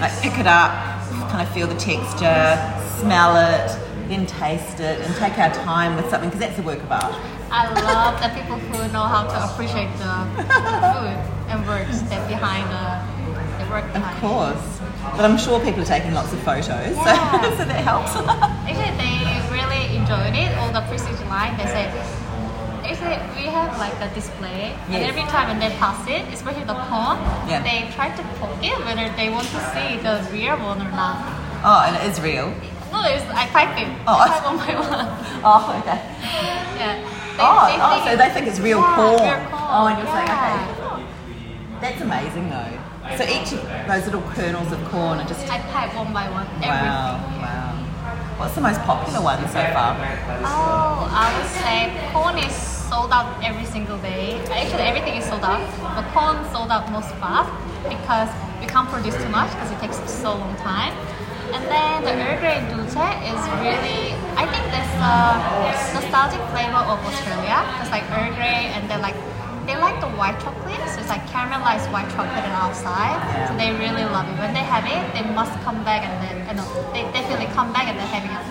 Like 0.00 0.12
pick 0.22 0.38
it 0.38 0.46
up, 0.46 0.70
kind 1.30 1.46
of 1.46 1.52
feel 1.52 1.66
the 1.66 1.74
texture, 1.76 2.56
smell 3.00 3.36
it, 3.36 3.68
then 4.08 4.26
taste 4.26 4.80
it, 4.80 5.00
and 5.00 5.14
take 5.16 5.38
our 5.38 5.52
time 5.52 5.96
with 5.96 6.08
something 6.10 6.30
because 6.30 6.40
that's 6.40 6.58
a 6.58 6.62
work 6.62 6.82
of 6.82 6.90
art. 6.90 7.14
I 7.50 7.66
love 7.74 8.14
the 8.22 8.28
people 8.38 8.58
who 8.58 8.78
know 8.92 9.02
how 9.04 9.26
to 9.26 9.36
appreciate 9.52 9.90
the 9.98 10.12
food 10.38 11.18
and 11.50 11.66
works 11.66 11.98
that 12.10 12.22
behind 12.28 12.64
the, 12.70 13.64
the 13.64 13.70
work 13.70 13.84
Of 13.90 13.92
behind. 13.94 14.16
it. 14.16 14.20
course. 14.22 14.64
But 15.16 15.24
I'm 15.24 15.36
sure 15.38 15.58
people 15.60 15.82
are 15.82 15.90
taking 15.96 16.14
lots 16.14 16.32
of 16.32 16.38
photos, 16.40 16.68
Yeah. 16.68 17.42
so, 17.42 17.50
so 17.58 17.64
that 17.66 17.82
helps. 17.82 18.14
Actually, 18.14 18.94
they 19.02 19.16
really 19.50 19.96
enjoyed 19.98 20.34
it. 20.38 20.50
All 20.58 20.70
the 20.72 20.82
prestige 20.86 21.18
line, 21.26 21.56
they 21.58 21.66
said. 21.66 21.90
Actually, 22.86 23.18
we 23.38 23.46
have 23.50 23.76
like 23.78 23.94
a 24.02 24.12
display, 24.14 24.74
and 24.90 25.02
every 25.02 25.22
time 25.30 25.48
when 25.48 25.58
they 25.58 25.70
pass 25.78 25.98
it, 26.08 26.22
especially 26.32 26.64
the 26.64 26.74
cone, 26.90 27.18
Yeah. 27.50 27.62
they 27.62 27.90
try 27.94 28.10
to 28.14 28.22
poke 28.38 28.62
it 28.62 28.78
whether 28.86 29.08
they 29.16 29.30
want 29.30 29.46
to 29.50 29.60
see 29.74 29.98
the 30.02 30.22
real 30.32 30.56
one 30.58 30.78
or 30.82 30.90
not. 30.90 31.18
oh, 31.64 31.82
and 31.86 31.96
it 31.96 32.02
is 32.10 32.20
real. 32.20 32.48
No, 32.92 33.02
it's 33.06 33.22
I 33.30 33.46
type 33.54 33.74
it. 33.78 33.88
Oh, 34.06 34.18
I 34.18 34.26
I- 34.26 34.28
type 34.28 34.44
one 34.46 34.58
by 34.58 34.72
one. 34.86 35.06
Oh, 35.42 35.78
okay. 35.82 35.98
Yeah. 36.78 37.16
Oh, 37.40 37.64
they 37.66 37.76
oh, 37.80 38.04
so 38.04 38.16
they 38.16 38.30
think 38.30 38.46
it's 38.46 38.60
real 38.60 38.78
yeah, 38.78 38.96
corn. 38.96 39.14
Oh, 39.14 39.48
corn. 39.48 39.70
Oh, 39.72 39.88
and 39.88 39.96
you're 39.98 40.12
saying, 40.12 40.30
okay. 40.30 40.80
That's 41.80 42.00
amazing 42.00 42.50
though. 42.50 42.72
So 43.16 43.24
each 43.24 43.52
of 43.56 43.60
those 43.88 44.04
little 44.04 44.22
kernels 44.36 44.70
of 44.70 44.78
corn 44.92 45.18
are 45.18 45.26
just 45.26 45.48
I 45.50 45.58
type 45.72 45.96
one 45.96 46.12
by 46.12 46.28
one. 46.30 46.46
wow, 46.60 47.16
Everything. 47.16 47.42
wow. 47.42 47.70
What's 48.38 48.54
the 48.54 48.60
most 48.60 48.80
popular 48.82 49.20
one 49.20 49.40
so 49.48 49.60
far? 49.72 49.96
Oh, 50.44 51.08
I 51.12 51.28
would 51.36 51.50
say 51.60 51.92
corn 52.12 52.38
is 52.38 52.54
sold 52.54 53.12
out 53.12 53.42
every 53.44 53.64
single 53.64 53.98
day. 53.98 54.40
Actually, 54.48 54.84
everything 54.84 55.16
is 55.16 55.24
sold 55.24 55.42
out, 55.42 55.60
but 55.80 56.04
corn 56.12 56.40
sold 56.52 56.70
out 56.70 56.90
most 56.92 57.10
fast 57.20 57.50
because 57.88 58.28
we 58.60 58.66
can't 58.66 58.88
produce 58.88 59.16
too 59.16 59.28
much 59.28 59.50
because 59.50 59.70
it 59.70 59.78
takes 59.80 59.96
so 60.10 60.36
long 60.36 60.54
time. 60.56 60.92
And 61.50 61.66
then 61.66 62.06
the 62.06 62.14
Earl 62.14 62.38
Grey 62.38 62.62
Dulce 62.70 63.10
is 63.26 63.40
really, 63.58 64.14
I 64.38 64.46
think 64.46 64.64
that's 64.70 64.94
the 65.02 65.98
nostalgic 65.98 66.38
flavor 66.54 66.78
of 66.78 67.02
Australia. 67.02 67.58
It's 67.82 67.90
like 67.90 68.06
Earl 68.14 68.30
Grey 68.38 68.70
and 68.70 68.86
then 68.86 69.02
like, 69.02 69.18
they 69.66 69.74
like 69.74 69.98
the 69.98 70.10
white 70.14 70.38
chocolate, 70.38 70.78
so 70.86 71.02
it's 71.02 71.10
like 71.10 71.26
caramelized 71.26 71.90
white 71.90 72.06
chocolate 72.14 72.46
on 72.46 72.54
outside. 72.54 73.18
So 73.50 73.58
they 73.58 73.74
really 73.74 74.06
love 74.06 74.30
it. 74.30 74.38
When 74.38 74.54
they 74.54 74.62
have 74.62 74.86
it, 74.86 75.02
they 75.10 75.26
must 75.34 75.50
come 75.66 75.82
back 75.82 76.06
and 76.06 76.14
then, 76.22 76.36
uh, 76.46 76.62
no, 76.62 76.64
they 76.94 77.02
definitely 77.10 77.50
come 77.50 77.72
back 77.74 77.90
and 77.90 77.98
they're 77.98 78.14
having 78.14 78.30
it. 78.30 78.46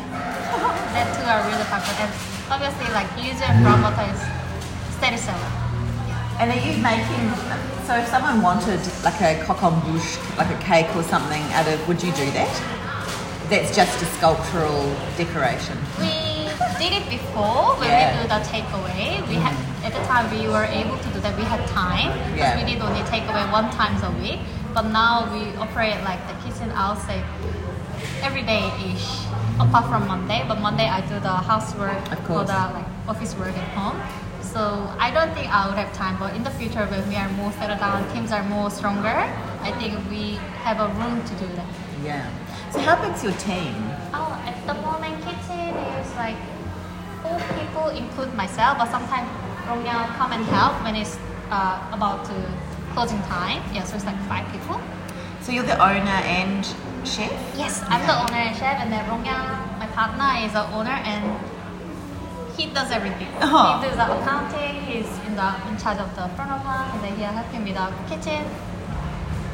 that 0.95 1.07
two 1.15 1.23
are 1.23 1.39
really 1.47 1.67
popular. 1.71 2.03
And 2.03 2.11
obviously, 2.51 2.87
like 2.91 3.07
yuzu 3.15 3.47
and 3.47 3.63
brown 3.63 3.79
butter 3.79 4.11
is 4.11 4.19
steady 4.99 5.17
seller. 5.17 5.51
And 6.39 6.51
are 6.51 6.61
you 6.63 6.75
making? 6.83 7.31
So 7.87 7.95
if 7.95 8.07
someone 8.07 8.41
wanted 8.41 8.79
like 9.03 9.19
a 9.23 9.43
coq 9.43 9.63
en 9.63 9.75
bouche, 9.87 10.19
like 10.37 10.51
a 10.51 10.59
cake 10.59 10.87
or 10.95 11.03
something 11.03 11.41
out 11.55 11.67
of, 11.67 11.79
would 11.87 12.03
you 12.03 12.11
do 12.11 12.27
that? 12.31 12.78
That's 13.49 13.75
just 13.75 13.99
a 14.03 14.05
sculptural 14.05 14.93
decoration. 15.17 15.75
We 15.97 16.45
did 16.77 16.93
it 16.93 17.09
before 17.09 17.73
when 17.81 17.89
Yeah. 17.89 18.13
we 18.13 18.21
do 18.21 18.27
the 18.29 18.41
takeaway. 18.45 19.27
We 19.27 19.35
had 19.41 19.57
mm-hmm. 19.57 19.85
at 19.87 19.93
the 19.97 20.03
time 20.05 20.29
we 20.29 20.47
were 20.47 20.65
able 20.65 20.97
to 20.99 21.09
do 21.09 21.19
that. 21.21 21.35
We 21.35 21.45
had 21.45 21.65
time 21.65 22.13
because 22.29 22.53
Yeah. 22.53 22.61
we 22.61 22.63
did 22.71 22.79
only 22.79 23.01
takeaway 23.09 23.51
one 23.51 23.71
times 23.71 24.03
a 24.03 24.11
week. 24.21 24.39
But 24.75 24.85
now 24.93 25.33
we 25.33 25.41
operate 25.57 25.97
like 26.03 26.21
the 26.29 26.35
kitchen. 26.45 26.71
I'll 26.75 27.01
say 27.09 27.23
every 28.21 28.43
day 28.43 28.69
ish, 28.93 29.25
apart 29.59 29.85
from 29.89 30.05
Monday. 30.07 30.45
But 30.47 30.61
Monday 30.61 30.87
I 30.87 31.01
do 31.01 31.19
the 31.19 31.35
housework 31.51 32.05
for 32.29 32.43
the 32.45 32.61
like 32.77 32.89
office 33.07 33.33
work 33.35 33.57
at 33.57 33.69
home. 33.73 33.97
So 34.53 34.61
I 34.99 35.09
don't 35.09 35.33
think 35.33 35.49
I 35.49 35.65
would 35.67 35.77
have 35.81 35.91
time. 35.93 36.17
But 36.21 36.35
in 36.35 36.43
the 36.43 36.51
future, 36.51 36.85
when 36.85 37.01
we 37.09 37.15
are 37.15 37.29
more 37.29 37.51
settled 37.53 37.79
down, 37.79 38.05
teams 38.13 38.31
are 38.31 38.43
more 38.43 38.69
stronger. 38.69 39.17
I 39.67 39.71
think 39.79 39.97
we 40.13 40.37
have 40.65 40.77
a 40.79 40.89
room 41.01 41.17
to 41.25 41.33
do 41.43 41.47
that. 41.57 41.88
Yeah. 42.03 42.29
So 42.71 42.79
how 42.79 42.95
big's 43.01 43.23
your 43.23 43.33
team? 43.33 43.73
Oh, 44.13 44.31
at 44.45 44.55
the 44.65 44.73
moment, 44.81 45.17
kitchen 45.25 45.73
is 45.99 46.09
like 46.15 46.37
four 47.21 47.39
people, 47.57 47.89
include 47.89 48.33
myself. 48.35 48.77
But 48.77 48.89
sometimes 48.89 49.27
Rong 49.67 49.85
Yao 49.85 50.07
come 50.17 50.31
and 50.31 50.45
help 50.45 50.81
when 50.83 50.95
it's 50.95 51.17
uh, 51.51 51.81
about 51.91 52.25
to 52.25 52.35
closing 52.93 53.21
time. 53.23 53.61
Yeah, 53.73 53.83
so 53.83 53.95
it's 53.95 54.05
like 54.05 54.19
five 54.27 54.49
people. 54.51 54.79
So 55.41 55.51
you're 55.51 55.63
the 55.63 55.79
owner 55.81 56.19
and 56.29 56.65
chef. 57.03 57.31
Yes, 57.57 57.83
I'm 57.87 58.05
the 58.05 58.15
owner 58.15 58.41
and 58.47 58.55
chef, 58.55 58.79
and 58.79 58.91
then 58.91 59.07
Rong 59.09 59.25
Yao, 59.25 59.43
my 59.79 59.87
partner, 59.87 60.45
is 60.45 60.53
the 60.53 60.65
owner, 60.71 60.97
and 61.03 61.23
he 62.55 62.67
does 62.67 62.91
everything. 62.91 63.27
Oh. 63.41 63.79
He 63.79 63.87
does 63.87 63.97
the 63.97 64.07
accounting. 64.19 64.81
He's 64.83 65.09
in 65.25 65.35
the 65.35 65.49
in 65.67 65.77
charge 65.77 65.97
of 65.97 66.13
the 66.15 66.27
front 66.35 66.51
of 66.51 66.61
house, 66.61 66.93
and 66.93 67.03
then 67.03 67.15
he 67.15 67.23
help 67.23 67.47
him 67.47 67.63
with 67.63 67.75
the 67.75 67.87
kitchen. 68.07 68.45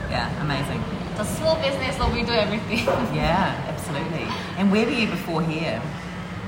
Yeah, 0.10 0.30
amazing. 0.42 0.84
The 1.18 1.24
small 1.24 1.56
business, 1.62 1.96
so 1.98 2.10
we 2.12 2.24
do 2.24 2.34
everything. 2.34 2.86
Yeah, 3.16 3.56
absolutely. 3.72 4.28
And 4.58 4.70
where 4.72 4.86
were 4.86 4.92
you 4.92 5.08
before 5.08 5.42
here? 5.42 5.82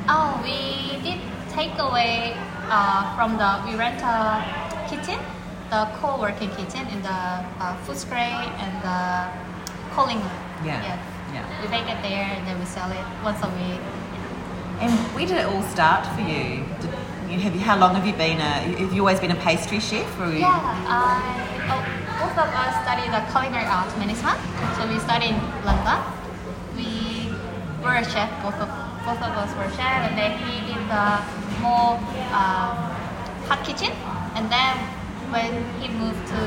Oh, 0.10 0.40
we 0.44 1.00
did 1.02 1.22
takeaway 1.56 2.36
uh, 2.70 3.16
from 3.16 3.38
the 3.38 3.50
we 3.66 3.78
rent 3.78 4.02
a 4.04 4.44
kitchen, 4.90 5.20
the 5.70 5.88
co-working 6.00 6.50
kitchen 6.52 6.86
in 6.88 7.02
the 7.02 7.20
uh, 7.64 7.94
spray 7.94 8.36
and 8.60 8.74
the 8.84 9.32
Collingwood. 9.96 10.32
Yeah, 10.66 10.84
yeah. 10.84 11.00
yeah. 11.34 11.62
We 11.62 11.68
bake 11.70 11.88
it 11.88 12.02
there 12.04 12.28
and 12.36 12.46
then 12.46 12.60
we 12.60 12.66
sell 12.66 12.92
it 12.92 13.06
once 13.24 13.40
a 13.44 13.50
week. 13.56 13.80
And 14.82 14.92
where 15.16 15.26
did 15.26 15.38
it 15.38 15.46
all 15.46 15.64
start 15.64 16.06
for 16.14 16.22
you? 16.22 16.66
Did, 16.82 16.92
you 17.32 17.40
have 17.40 17.56
you, 17.56 17.62
how 17.62 17.78
long 17.78 17.96
have 17.96 18.06
you 18.06 18.14
been 18.14 18.40
a? 18.40 18.52
Have 18.84 18.94
you 18.94 19.02
always 19.02 19.20
been 19.20 19.32
a 19.32 19.36
pastry 19.36 19.80
chef? 19.80 20.08
Or 20.20 20.28
you, 20.28 20.40
Yeah, 20.40 20.60
I, 20.88 21.72
oh, 21.72 22.07
both 22.20 22.38
of 22.38 22.50
us 22.50 22.74
studied 22.84 23.10
the 23.14 23.22
culinary 23.32 23.66
arts 23.66 23.96
management. 23.98 24.38
So 24.78 24.88
we 24.90 24.98
studied 25.00 25.38
in 25.38 25.40
London. 25.66 26.00
We 26.76 27.30
were 27.84 27.96
a 28.02 28.06
chef. 28.06 28.30
Both 28.44 28.60
of 28.62 28.70
both 29.08 29.22
of 29.24 29.34
us 29.40 29.50
were 29.56 29.70
chef, 29.78 30.04
and 30.10 30.18
then 30.18 30.38
he 30.44 30.60
did 30.68 30.84
the 30.92 31.08
more 31.64 31.96
uh, 32.36 32.76
hot 33.48 33.64
kitchen. 33.64 33.92
And 34.36 34.52
then 34.52 34.76
when 35.32 35.64
he 35.80 35.88
moved 35.88 36.20
to, 36.28 36.42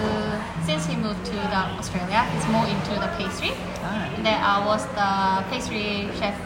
since 0.66 0.84
he 0.86 0.96
moved 0.96 1.24
to 1.26 1.32
the 1.32 1.62
Australia, 1.80 2.20
he's 2.32 2.46
more 2.48 2.66
into 2.66 2.92
the 3.00 3.08
pastry. 3.16 3.52
Ah. 3.80 4.12
And 4.14 4.26
then 4.26 4.36
I 4.36 4.60
was 4.66 4.84
the 4.92 5.10
pastry 5.48 6.12
chef 6.20 6.36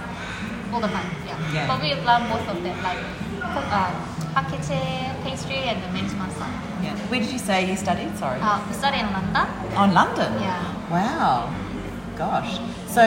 all 0.73 0.81
the 0.81 0.89
time. 0.89 1.11
Yeah. 1.27 1.39
Yeah. 1.53 1.67
But 1.67 1.83
we 1.83 1.95
learned 1.95 2.31
both 2.31 2.47
of 2.47 2.63
them, 2.63 2.79
like 2.83 3.03
uh, 3.43 3.91
kitchen, 4.43 5.15
pastry, 5.23 5.71
and 5.71 5.83
the 5.83 5.89
management 5.93 6.33
stuff. 6.33 6.51
Yeah. 6.83 6.97
Where 7.09 7.21
did 7.21 7.31
you 7.31 7.39
say 7.39 7.69
you 7.71 7.77
studied? 7.77 8.17
Sorry. 8.19 8.41
Uh, 8.43 8.61
we 8.67 8.75
studied 8.75 9.01
in 9.01 9.13
London. 9.13 9.47
On 9.77 9.95
London. 9.95 10.33
Yeah. 10.41 10.91
Wow. 10.91 11.55
Gosh. 12.17 12.59
So, 12.89 13.03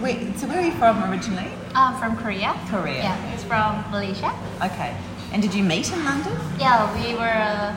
where, 0.00 0.16
so 0.36 0.46
where 0.46 0.58
are 0.58 0.66
you 0.66 0.72
from 0.72 1.02
originally? 1.10 1.50
Um, 1.74 1.98
from 1.98 2.16
Korea. 2.16 2.54
Korea. 2.68 3.02
Yeah, 3.02 3.32
it's 3.32 3.44
from 3.44 3.84
Malaysia. 3.90 4.32
Okay. 4.62 4.96
And 5.32 5.42
did 5.42 5.54
you 5.54 5.64
meet 5.64 5.90
in 5.92 6.04
London? 6.04 6.36
Yeah, 6.58 6.86
we 6.94 7.14
were 7.14 7.26
uh, 7.26 7.74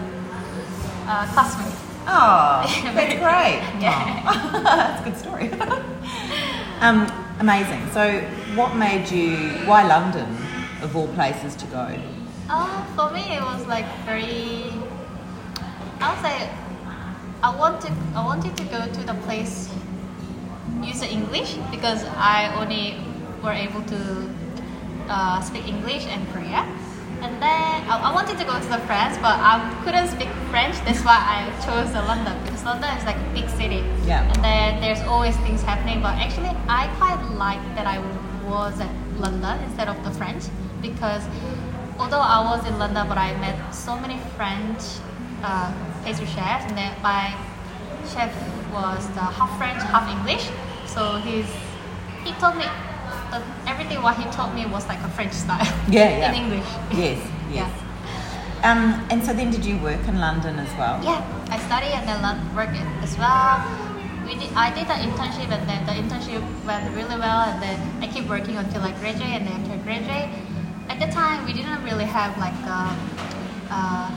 uh, 1.08 1.26
classmates. 1.34 1.82
Oh, 2.06 2.64
that's 2.94 3.14
great. 3.16 3.62
Yeah. 3.82 4.24
Wow. 4.24 4.62
that's 4.64 5.02
a 5.02 5.10
good 5.10 5.18
story. 5.18 5.52
um, 6.82 7.12
amazing. 7.40 7.90
So, 7.92 8.22
what 8.56 8.76
made 8.76 9.10
you, 9.10 9.36
why 9.66 9.88
London 9.88 10.38
of 10.82 10.96
all 10.96 11.08
places 11.10 11.56
to 11.56 11.66
go? 11.68 12.00
Uh, 12.50 12.86
for 12.96 13.12
me, 13.12 13.36
it 13.36 13.42
was 13.42 13.66
like 13.68 13.86
very. 14.06 14.72
I 16.00 16.14
would 16.14 16.22
say, 16.22 16.50
I 17.44 17.56
wanted 17.56 17.94
I 18.16 18.24
wanted 18.24 18.56
to 18.58 18.64
go 18.66 18.86
to 18.86 19.02
the 19.04 19.14
place 19.26 19.70
use 20.82 21.00
the 21.00 21.10
English 21.10 21.58
because 21.72 22.04
I 22.16 22.54
only 22.56 22.96
were 23.44 23.52
able 23.52 23.82
to 23.84 24.30
uh, 25.10 25.42
speak 25.42 25.68
English 25.68 26.06
and 26.08 26.22
Korea. 26.34 26.66
And 27.22 27.42
then 27.42 27.82
I, 27.90 28.10
I 28.10 28.14
wanted 28.14 28.38
to 28.38 28.46
go 28.46 28.54
to 28.54 28.68
the 28.68 28.78
France, 28.86 29.18
but 29.18 29.36
I 29.42 29.58
couldn't 29.84 30.08
speak 30.10 30.30
French. 30.50 30.76
That's 30.86 31.04
why 31.04 31.18
I 31.18 31.50
chose 31.66 31.92
the 31.92 32.02
London 32.04 32.38
because 32.44 32.64
London 32.64 32.90
is 32.98 33.04
like 33.06 33.18
a 33.18 33.30
big 33.34 33.50
city. 33.50 33.84
Yeah. 34.06 34.22
And 34.22 34.44
then 34.44 34.82
there's 34.82 35.02
always 35.08 35.36
things 35.38 35.64
happening. 35.64 36.02
But 36.02 36.16
actually, 36.22 36.54
I 36.70 36.88
quite 36.98 37.22
like 37.36 37.62
that 37.76 37.88
I 37.88 37.98
was 38.48 38.80
at 38.80 38.94
London 39.20 39.60
instead 39.64 39.90
of 39.90 39.98
the 40.04 40.12
French 40.12 40.44
because 40.82 41.24
although 42.00 42.22
I 42.22 42.40
was 42.46 42.66
in 42.66 42.78
London, 42.80 43.08
but 43.08 43.18
I 43.18 43.36
met 43.38 43.58
so 43.74 43.98
many 44.00 44.18
French 44.36 44.82
uh, 45.44 45.72
pastry 46.04 46.28
chefs, 46.28 46.66
and 46.66 46.78
then 46.78 46.94
my 47.02 47.34
chef 48.08 48.32
was 48.72 49.08
the 49.18 49.22
half 49.22 49.58
French, 49.58 49.82
half 49.84 50.08
English. 50.10 50.50
So 50.86 51.18
he's 51.18 51.50
he 52.24 52.32
told 52.40 52.56
me 52.58 52.66
that 53.32 53.44
everything 53.68 54.02
what 54.02 54.16
he 54.18 54.26
told 54.32 54.54
me 54.54 54.66
was 54.66 54.88
like 54.88 55.00
a 55.04 55.10
French 55.10 55.34
style. 55.34 55.66
Yeah, 55.90 56.10
yeah. 56.20 56.30
In 56.32 56.36
English. 56.44 56.70
Yes, 56.92 57.20
yes. 57.52 57.72
Yeah. 57.72 57.84
Um, 58.64 59.06
and 59.12 59.24
so 59.24 59.34
then 59.34 59.52
did 59.52 59.64
you 59.66 59.78
work 59.78 60.02
in 60.08 60.20
London 60.20 60.58
as 60.60 60.72
well? 60.78 60.98
Yeah, 61.04 61.22
I 61.50 61.60
studied 61.60 61.94
and 61.94 62.08
then 62.08 62.22
learned 62.26 62.42
work 62.56 62.74
as 63.04 63.18
well. 63.18 63.62
We 64.26 64.34
did, 64.36 64.52
I 64.56 64.74
did 64.74 64.90
an 64.90 65.00
internship 65.08 65.48
and 65.54 65.64
then 65.70 65.86
the 65.86 65.94
internship 65.94 66.42
went 66.66 66.90
really 66.96 67.18
well 67.18 67.48
and 67.48 67.62
then 67.62 67.78
I 68.02 68.08
keep 68.08 68.28
working 68.28 68.58
until 68.58 68.82
I 68.82 68.92
graduate 69.00 69.30
and 69.30 69.48
then 69.48 69.62
after 69.62 69.74
I 69.74 69.78
graduate. 69.78 70.30
At 70.90 71.00
the 71.00 71.08
time 71.12 71.46
we 71.46 71.54
didn't 71.54 71.84
really 71.84 72.06
have 72.06 72.38
like 72.38 72.56
a, 72.64 72.96
uh, 73.70 74.10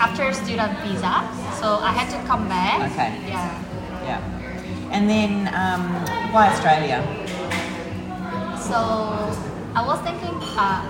after 0.00 0.32
student 0.32 0.78
visa, 0.80 1.22
so 1.60 1.78
I 1.78 1.92
had 1.92 2.10
to 2.10 2.18
come 2.26 2.48
back. 2.48 2.90
Okay. 2.92 3.14
Yeah. 3.28 3.50
Yeah. 4.04 4.90
And 4.90 5.08
then 5.08 5.48
um, 5.54 5.84
why 6.32 6.48
Australia? 6.50 7.02
So 8.58 8.78
I 9.74 9.86
was 9.86 10.00
thinking 10.00 10.34
uh, 10.58 10.82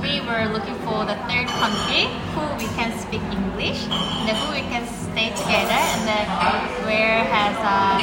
we 0.00 0.20
were 0.22 0.46
looking 0.52 0.78
for 0.86 1.04
the 1.04 1.18
third 1.26 1.48
country 1.58 2.06
who 2.32 2.44
we 2.62 2.68
can 2.78 2.94
speak 3.02 3.22
English, 3.34 3.82
and 3.90 4.28
then 4.28 4.36
who 4.46 4.54
we 4.54 4.62
can 4.70 4.86
stay 4.86 5.34
together, 5.34 5.80
and 5.96 6.02
then 6.06 6.26
where 6.86 7.24
has 7.26 7.56
a 7.60 7.98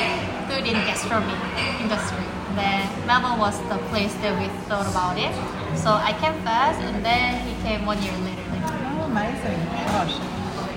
good 0.51 0.67
in 0.67 0.75
gastronomy 0.85 1.33
industry. 1.79 2.25
And 2.49 2.57
then 2.57 2.81
Melbourne 3.05 3.37
was 3.37 3.59
the 3.67 3.77
place 3.91 4.13
that 4.23 4.39
we 4.39 4.47
thought 4.67 4.87
about 4.87 5.17
it. 5.17 5.33
So 5.77 5.91
I 5.91 6.13
came 6.23 6.33
first, 6.47 6.79
and 6.79 7.03
then 7.03 7.35
he 7.47 7.53
came 7.61 7.85
one 7.85 8.01
year 8.01 8.15
later. 8.23 8.41
Oh, 8.95 9.11
amazing. 9.11 9.59
Gosh. 9.91 10.15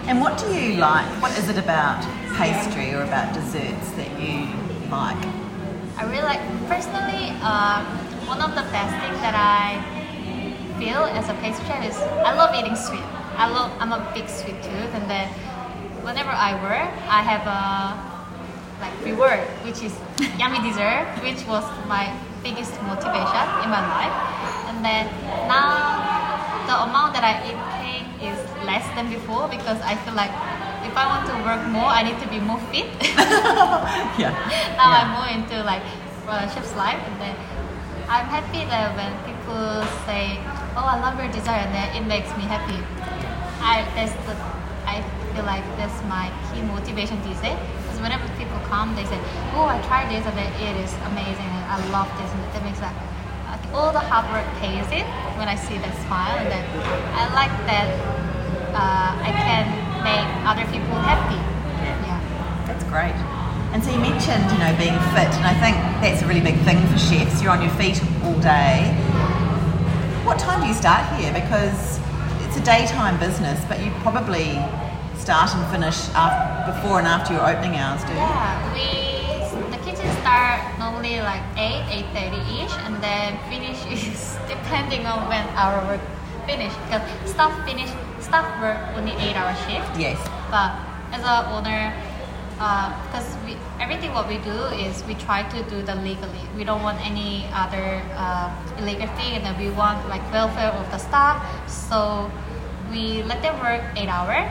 And 0.08 0.20
what 0.20 0.38
do 0.38 0.46
you 0.54 0.76
like? 0.76 1.06
What 1.22 1.36
is 1.38 1.48
it 1.48 1.58
about 1.58 2.02
pastry 2.34 2.94
or 2.94 3.02
about 3.02 3.34
desserts 3.34 3.90
that 3.98 4.10
you 4.20 4.50
like? 4.90 5.22
I 5.98 6.04
really 6.10 6.22
like 6.22 6.42
personally 6.68 7.30
uh, 7.42 7.82
one 8.26 8.40
of 8.40 8.50
the 8.54 8.62
best 8.70 8.94
things 9.02 9.18
that 9.22 9.34
I 9.34 9.82
feel 10.78 11.06
as 11.10 11.28
a 11.28 11.34
pastry 11.34 11.66
chef 11.66 11.84
is 11.84 11.96
I 12.26 12.34
love 12.34 12.54
eating 12.54 12.76
sweet. 12.76 13.06
I 13.36 13.48
love 13.50 13.72
I'm 13.80 13.92
a 13.92 14.10
big 14.14 14.28
sweet 14.28 14.62
tooth 14.62 14.92
and 14.94 15.10
then 15.10 15.28
whenever 16.02 16.30
I 16.30 16.54
work 16.62 16.92
I 17.08 17.22
have 17.22 17.46
a 17.46 18.15
like 18.80 18.92
reward 19.04 19.40
which 19.64 19.82
is 19.82 19.94
yummy 20.38 20.60
dessert 20.60 21.06
which 21.22 21.40
was 21.46 21.64
my 21.88 22.12
biggest 22.42 22.72
motivation 22.82 23.44
in 23.64 23.68
my 23.72 23.82
life 23.82 24.16
and 24.68 24.84
then 24.84 25.04
now 25.48 26.04
the 26.66 26.76
amount 26.86 27.14
that 27.14 27.22
I 27.22 27.34
eat 27.46 27.58
cake 27.80 28.08
is 28.30 28.38
less 28.66 28.84
than 28.94 29.08
before 29.10 29.48
because 29.48 29.80
I 29.82 29.94
feel 30.04 30.14
like 30.14 30.30
if 30.86 30.94
I 30.96 31.04
want 31.06 31.26
to 31.30 31.34
work 31.46 31.62
more 31.70 31.88
I 31.90 32.02
need 32.02 32.18
to 32.22 32.28
be 32.28 32.38
more 32.38 32.60
fit 32.70 32.86
Yeah. 34.20 34.32
now 34.76 34.88
Yeah. 34.90 35.00
I'm 35.02 35.10
more 35.16 35.28
into 35.30 35.62
like 35.64 35.82
uh, 36.28 36.48
chef's 36.50 36.74
life, 36.74 36.98
and 37.06 37.20
then 37.20 37.36
I'm 38.08 38.26
happy 38.26 38.64
that 38.66 38.94
when 38.98 39.12
people 39.26 39.86
say, 40.06 40.38
"Oh, 40.74 40.82
I 40.86 40.98
love 41.00 41.18
your 41.18 41.30
dessert," 41.30 41.62
and 41.66 41.74
then 41.74 41.86
it 41.94 42.04
makes 42.06 42.30
me 42.36 42.42
happy. 42.42 42.78
I 43.62 43.86
that's 43.94 44.12
the 44.26 44.34
I 44.86 45.02
feel 45.36 45.44
like 45.44 45.64
that's 45.76 46.00
my 46.08 46.32
key 46.48 46.64
motivation 46.64 47.20
these 47.20 47.36
days. 47.44 47.60
Because 47.84 48.00
whenever 48.00 48.24
people 48.40 48.56
come, 48.72 48.96
they 48.96 49.04
say, 49.04 49.20
"Oh, 49.52 49.68
I 49.68 49.76
tried 49.84 50.08
this, 50.08 50.24
and 50.24 50.36
it 50.40 50.76
is 50.80 50.92
amazing, 51.12 51.50
and 51.56 51.64
I 51.68 51.76
love 51.92 52.08
this," 52.16 52.30
and 52.32 52.40
that 52.56 52.64
makes 52.64 52.80
like 52.80 52.96
like, 53.52 53.64
all 53.76 53.92
the 53.92 54.00
hard 54.00 54.26
work 54.32 54.48
pays 54.64 54.88
it 54.90 55.06
when 55.36 55.48
I 55.48 55.54
see 55.54 55.76
that 55.84 55.94
smile, 56.08 56.36
and 56.40 56.48
then 56.48 56.64
I 57.20 57.22
like 57.36 57.52
that 57.68 57.88
uh, 58.72 59.28
I 59.28 59.30
can 59.44 59.64
make 60.08 60.28
other 60.48 60.64
people 60.72 60.96
happy. 61.04 61.40
Yeah. 61.84 62.20
That's 62.66 62.84
great. 62.88 63.16
And 63.72 63.84
so 63.84 63.92
you 63.92 64.00
mentioned, 64.00 64.44
you 64.52 64.58
know, 64.58 64.72
being 64.80 64.98
fit, 65.12 65.30
and 65.36 65.44
I 65.44 65.56
think 65.60 65.76
that's 66.00 66.22
a 66.24 66.26
really 66.26 66.40
big 66.40 66.56
thing 66.64 66.80
for 66.88 66.96
chefs. 66.96 67.42
You're 67.42 67.52
on 67.52 67.60
your 67.60 67.76
feet 67.76 68.00
all 68.24 68.38
day. 68.40 68.88
What 70.24 70.38
time 70.38 70.62
do 70.62 70.66
you 70.66 70.74
start 70.74 71.04
here? 71.20 71.32
Because 71.32 72.00
it's 72.44 72.56
a 72.56 72.64
daytime 72.64 73.20
business, 73.20 73.60
but 73.68 73.84
you 73.84 73.90
probably 74.00 74.58
start 75.26 75.50
and 75.58 75.66
finish 75.74 75.98
after, 76.14 76.70
before 76.70 76.98
and 77.02 77.08
after 77.08 77.34
your 77.34 77.42
opening 77.42 77.74
hours, 77.74 77.98
do 78.06 78.12
you? 78.14 78.22
Yeah, 78.22 78.54
we 78.78 78.86
the 79.74 79.78
kitchen 79.82 80.06
start 80.22 80.62
normally 80.78 81.18
like 81.20 81.42
eight, 81.58 81.82
eight 81.90 82.06
thirty 82.14 82.38
ish, 82.62 82.70
and 82.86 82.94
then 83.02 83.34
finish 83.50 83.74
is 83.90 84.38
depending 84.46 85.02
on 85.04 85.26
when 85.26 85.42
our 85.58 85.82
work 85.90 86.00
finish. 86.46 86.70
Because 86.86 87.02
staff 87.28 87.50
finish, 87.66 87.90
staff 88.22 88.46
work 88.62 88.78
only 88.96 89.18
eight 89.18 89.34
hour 89.34 89.50
shift, 89.66 89.90
Yes. 89.98 90.14
but 90.46 90.70
as 91.10 91.22
a 91.26 91.50
owner, 91.50 91.90
because 93.10 93.26
we 93.44 93.58
everything 93.82 94.14
what 94.14 94.28
we 94.30 94.38
do 94.46 94.58
is 94.78 95.02
we 95.10 95.14
try 95.18 95.42
to 95.50 95.58
do 95.66 95.82
the 95.82 95.96
legally. 96.06 96.44
We 96.56 96.62
don't 96.62 96.82
want 96.86 97.02
any 97.04 97.50
other 97.50 97.98
uh, 98.14 98.46
illegal 98.78 99.10
thing, 99.18 99.34
and 99.34 99.42
then 99.44 99.58
we 99.58 99.74
want 99.74 100.06
like 100.08 100.22
welfare 100.30 100.70
of 100.70 100.86
the 100.94 100.98
staff. 100.98 101.42
So 101.66 102.30
we 102.94 103.24
let 103.26 103.42
them 103.42 103.58
work 103.58 103.82
eight 103.98 104.06
hour, 104.08 104.46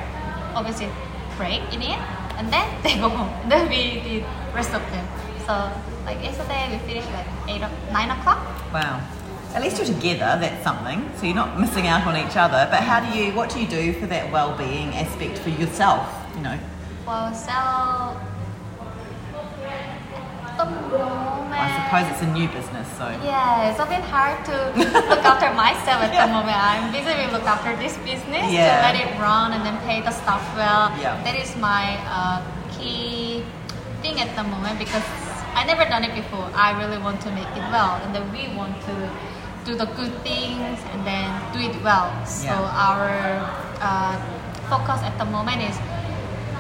obviously 0.56 0.90
break 1.38 1.62
in 1.74 1.82
it, 1.82 2.00
and 2.38 2.52
then 2.52 2.66
they 2.84 2.98
go 2.98 3.10
home. 3.10 3.30
Then 3.50 3.70
we 3.70 4.02
did 4.02 4.24
rest 4.54 4.74
of 4.74 4.82
them. 4.92 5.06
So 5.46 5.54
like 6.06 6.24
yesterday 6.24 6.70
we 6.72 6.78
finished 6.88 7.12
like 7.12 7.28
eight 7.48 7.62
o- 7.62 7.92
nine 7.94 8.10
o'clock. 8.10 8.42
Wow. 8.74 9.02
At 9.54 9.62
least 9.62 9.78
you're 9.78 9.88
together, 9.88 10.36
that's 10.40 10.64
something. 10.64 11.10
So 11.18 11.28
you're 11.28 11.36
not 11.36 11.60
missing 11.60 11.88
out 11.88 12.06
on 12.06 12.18
each 12.18 12.36
other. 12.36 12.68
But 12.70 12.82
how 12.84 13.00
do 13.00 13.18
you, 13.18 13.32
what 13.34 13.50
do 13.50 13.62
you 13.62 13.68
do 13.68 13.94
for 13.94 14.06
that 14.08 14.30
well-being 14.30 14.90
aspect 14.96 15.38
for 15.38 15.50
yourself, 15.50 16.10
you 16.36 16.42
know? 16.42 16.60
Well, 17.08 17.34
so 17.34 18.20
moment. 20.58 21.35
I 21.56 21.68
suppose 21.80 22.06
it's 22.12 22.22
a 22.22 22.32
new 22.36 22.48
business, 22.50 22.88
so. 22.98 23.08
Yeah, 23.24 23.70
it's 23.72 23.80
a 23.80 23.86
bit 23.86 24.04
hard 24.04 24.44
to 24.50 24.56
look 24.76 25.24
after 25.32 25.50
myself 25.56 26.04
at 26.04 26.12
Yeah. 26.14 26.28
the 26.28 26.34
moment. 26.34 26.58
I'm 26.58 26.92
busy 26.92 27.12
with 27.16 27.32
look 27.34 27.48
after 27.48 27.76
this 27.78 27.96
business 28.04 28.52
Yeah. 28.52 28.76
to 28.76 28.76
let 28.88 28.96
it 29.00 29.10
run 29.20 29.54
and 29.54 29.66
then 29.66 29.78
pay 29.88 30.02
the 30.02 30.12
staff 30.12 30.44
well. 30.56 30.92
Yeah. 31.00 31.16
That 31.24 31.36
is 31.36 31.56
my 31.58 31.98
uh, 32.08 32.40
key 32.76 33.44
thing 34.02 34.20
at 34.20 34.36
the 34.36 34.44
moment 34.44 34.78
because 34.80 35.04
I 35.56 35.64
never 35.66 35.86
done 35.86 36.04
it 36.04 36.14
before. 36.14 36.48
I 36.54 36.76
really 36.82 37.00
want 37.00 37.22
to 37.22 37.32
make 37.32 37.48
it 37.56 37.66
well, 37.72 37.96
and 38.04 38.14
then 38.14 38.26
we 38.36 38.52
want 38.56 38.76
to 38.92 38.96
do 39.66 39.74
the 39.76 39.86
good 39.98 40.14
things 40.22 40.78
and 40.94 41.00
then 41.08 41.26
do 41.54 41.60
it 41.60 41.76
well. 41.84 42.12
So 42.28 42.52
Yeah. 42.52 42.86
our 42.88 43.08
uh, 43.82 44.14
focus 44.70 45.02
at 45.02 45.18
the 45.18 45.26
moment 45.26 45.62
is 45.64 45.76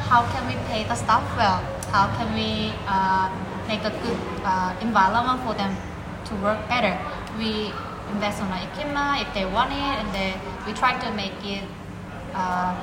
how 0.09 0.23
can 0.31 0.47
we 0.47 0.55
pay 0.71 0.83
the 0.85 0.95
staff 0.95 1.21
well? 1.37 1.59
How 1.95 2.11
can 2.19 2.27
we 2.35 2.75
uh, 2.91 3.31
make 3.71 3.79
a 3.87 3.93
good 4.03 4.19
uh, 4.43 4.75
environment 4.81 5.39
for 5.47 5.53
them 5.55 5.71
to 6.27 6.35
work 6.43 6.59
better? 6.67 6.91
We 7.39 7.71
invest 8.11 8.43
on 8.43 8.51
the 8.51 8.59
equipment 8.67 9.23
if 9.23 9.33
they 9.33 9.45
want 9.47 9.71
it, 9.71 9.79
and 9.79 10.11
then 10.11 10.35
we 10.67 10.73
try 10.73 10.99
to 10.99 11.07
make 11.15 11.39
it 11.39 11.63
a 12.35 12.75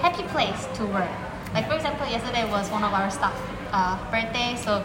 happy 0.00 0.24
place 0.32 0.64
to 0.80 0.86
work. 0.88 1.12
Like 1.52 1.68
for 1.68 1.76
example, 1.76 2.08
yesterday 2.08 2.48
was 2.48 2.70
one 2.70 2.80
of 2.82 2.96
our 2.96 3.10
staff 3.10 3.36
uh, 3.76 4.00
birthday, 4.10 4.56
so 4.56 4.80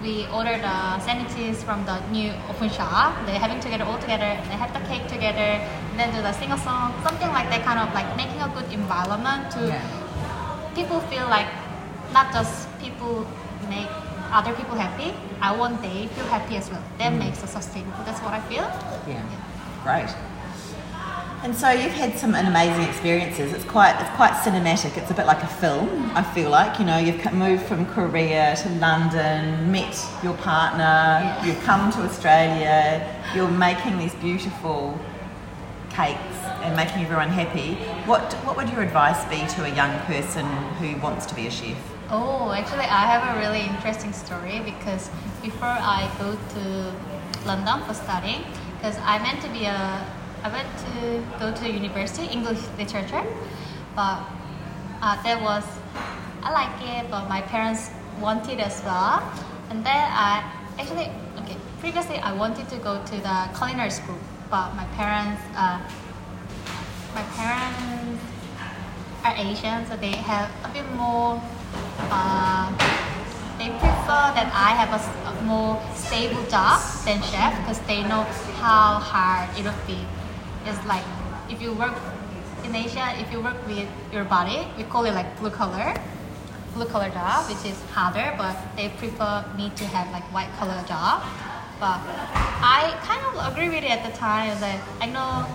we 0.00 0.30
ordered 0.30 0.62
uh, 0.62 1.00
sandwiches 1.00 1.64
from 1.64 1.84
the 1.90 1.98
new 2.14 2.30
open 2.48 2.70
shop. 2.70 3.18
They're 3.26 3.42
having 3.42 3.58
together 3.58 3.82
all 3.82 3.98
together, 3.98 4.30
and 4.30 4.46
they 4.46 4.54
have 4.62 4.70
the 4.70 4.86
cake 4.86 5.10
together, 5.10 5.58
and 5.90 5.98
then 5.98 6.14
do 6.14 6.22
the 6.22 6.30
sing 6.38 6.52
a 6.52 6.58
song, 6.58 6.94
something 7.02 7.34
like 7.34 7.50
that, 7.50 7.66
kind 7.66 7.82
of 7.82 7.90
like 7.98 8.06
making 8.16 8.38
a 8.38 8.48
good 8.54 8.70
environment 8.70 9.50
to 9.58 9.66
Yeah. 9.66 9.82
people 10.78 11.00
feel 11.10 11.26
like 11.26 11.50
not 12.14 12.30
just 12.32 12.67
people 12.80 13.26
make 13.68 13.88
other 14.30 14.52
people 14.54 14.76
happy. 14.76 15.14
I 15.40 15.56
want 15.56 15.80
they 15.82 16.06
feel 16.08 16.26
happy 16.26 16.56
as 16.56 16.70
well. 16.70 16.82
That 16.98 17.12
mm. 17.12 17.18
makes 17.18 17.42
us 17.42 17.52
sustainable. 17.52 18.04
That's 18.04 18.20
what 18.20 18.32
I 18.34 18.40
feel. 18.40 18.66
Yeah. 19.06 19.24
Great. 19.84 20.14
And 21.44 21.54
so 21.54 21.70
you've 21.70 21.92
had 21.92 22.18
some 22.18 22.34
amazing 22.34 22.82
experiences. 22.82 23.52
It's 23.52 23.64
quite 23.64 23.94
it's 24.00 24.10
quite 24.16 24.32
cinematic. 24.32 24.96
It's 24.96 25.10
a 25.10 25.14
bit 25.14 25.26
like 25.26 25.42
a 25.42 25.46
film. 25.46 26.10
I 26.14 26.22
feel 26.22 26.50
like 26.50 26.80
you 26.80 26.84
know 26.84 26.98
you've 26.98 27.32
moved 27.32 27.62
from 27.64 27.86
Korea 27.86 28.56
to 28.62 28.68
London, 28.70 29.70
met 29.70 29.96
your 30.24 30.34
partner, 30.38 30.82
Yeah. 30.82 31.44
you've 31.44 31.62
come 31.62 31.92
to 31.92 32.00
Australia. 32.02 33.06
You're 33.36 33.50
making 33.50 33.98
these 33.98 34.14
beautiful 34.16 34.98
cakes 35.90 36.47
and 36.62 36.76
making 36.76 37.02
everyone 37.02 37.28
happy. 37.28 37.74
What 38.06 38.32
what 38.44 38.56
would 38.56 38.68
your 38.70 38.82
advice 38.82 39.24
be 39.26 39.46
to 39.54 39.64
a 39.64 39.72
young 39.74 39.98
person 40.06 40.46
who 40.78 40.96
wants 41.00 41.26
to 41.26 41.34
be 41.34 41.46
a 41.46 41.50
chef? 41.50 41.78
Oh, 42.10 42.52
actually, 42.52 42.88
I 42.88 43.04
have 43.12 43.22
a 43.36 43.38
really 43.38 43.60
interesting 43.60 44.12
story 44.12 44.60
because 44.64 45.10
before 45.42 45.76
I 45.98 46.10
go 46.18 46.36
to 46.54 46.92
London 47.46 47.84
for 47.86 47.94
studying, 47.94 48.44
because 48.76 48.96
I 49.04 49.18
meant 49.18 49.42
to 49.42 49.50
be 49.50 49.66
a, 49.66 50.06
I 50.42 50.48
went 50.50 50.68
to 50.84 51.22
go 51.38 51.52
to 51.52 51.60
the 51.60 51.70
university 51.70 52.26
English 52.26 52.60
literature, 52.78 53.24
but 53.94 54.24
uh, 55.02 55.22
that 55.22 55.42
was 55.42 55.64
I 56.42 56.50
like 56.52 56.76
it, 56.96 57.10
but 57.10 57.28
my 57.28 57.42
parents 57.42 57.90
wanted 58.20 58.58
as 58.60 58.82
well, 58.84 59.22
and 59.70 59.84
then 59.84 60.02
I 60.12 60.42
actually 60.78 61.10
okay. 61.42 61.56
Previously, 61.80 62.18
I 62.18 62.32
wanted 62.32 62.68
to 62.70 62.76
go 62.78 63.02
to 63.04 63.16
the 63.20 63.48
culinary 63.56 63.90
school, 63.90 64.18
but 64.50 64.74
my 64.74 64.84
parents, 64.96 65.40
uh, 65.54 65.78
my 67.14 67.22
parents 67.36 68.22
are 69.24 69.34
Asian, 69.36 69.86
so 69.86 69.96
they 69.96 70.16
have 70.16 70.50
a 70.64 70.68
bit 70.72 70.86
more. 70.92 71.40
Uh, 72.10 72.70
they 73.58 73.70
prefer 73.70 74.32
that 74.38 74.50
I 74.54 74.70
have 74.78 74.94
a 74.94 75.42
more 75.42 75.82
stable 75.94 76.44
job 76.46 76.80
than 77.04 77.20
chef 77.22 77.58
because 77.60 77.80
they 77.90 78.02
know 78.02 78.22
how 78.62 79.00
hard 79.00 79.50
it 79.58 79.64
would 79.64 79.86
be. 79.86 79.98
It's 80.64 80.84
like 80.86 81.04
if 81.50 81.60
you 81.60 81.72
work 81.72 81.96
in 82.64 82.74
Asia, 82.74 83.14
if 83.18 83.32
you 83.32 83.40
work 83.40 83.58
with 83.66 83.88
your 84.12 84.24
body, 84.24 84.68
we 84.76 84.84
call 84.84 85.04
it 85.04 85.14
like 85.14 85.38
blue 85.40 85.50
collar, 85.50 85.94
blue 86.74 86.86
collar 86.86 87.10
job, 87.10 87.48
which 87.48 87.64
is 87.66 87.80
harder, 87.90 88.34
but 88.38 88.56
they 88.76 88.90
prefer 88.90 89.44
me 89.56 89.72
to 89.74 89.84
have 89.86 90.10
like 90.12 90.24
white 90.32 90.50
collar 90.58 90.80
job. 90.86 91.22
But 91.80 91.98
I 92.62 92.94
kind 93.02 93.22
of 93.26 93.52
agree 93.52 93.68
with 93.68 93.84
it 93.84 93.90
at 93.90 94.04
the 94.04 94.16
time 94.16 94.58
that 94.60 94.80
I 95.00 95.06
know 95.06 95.46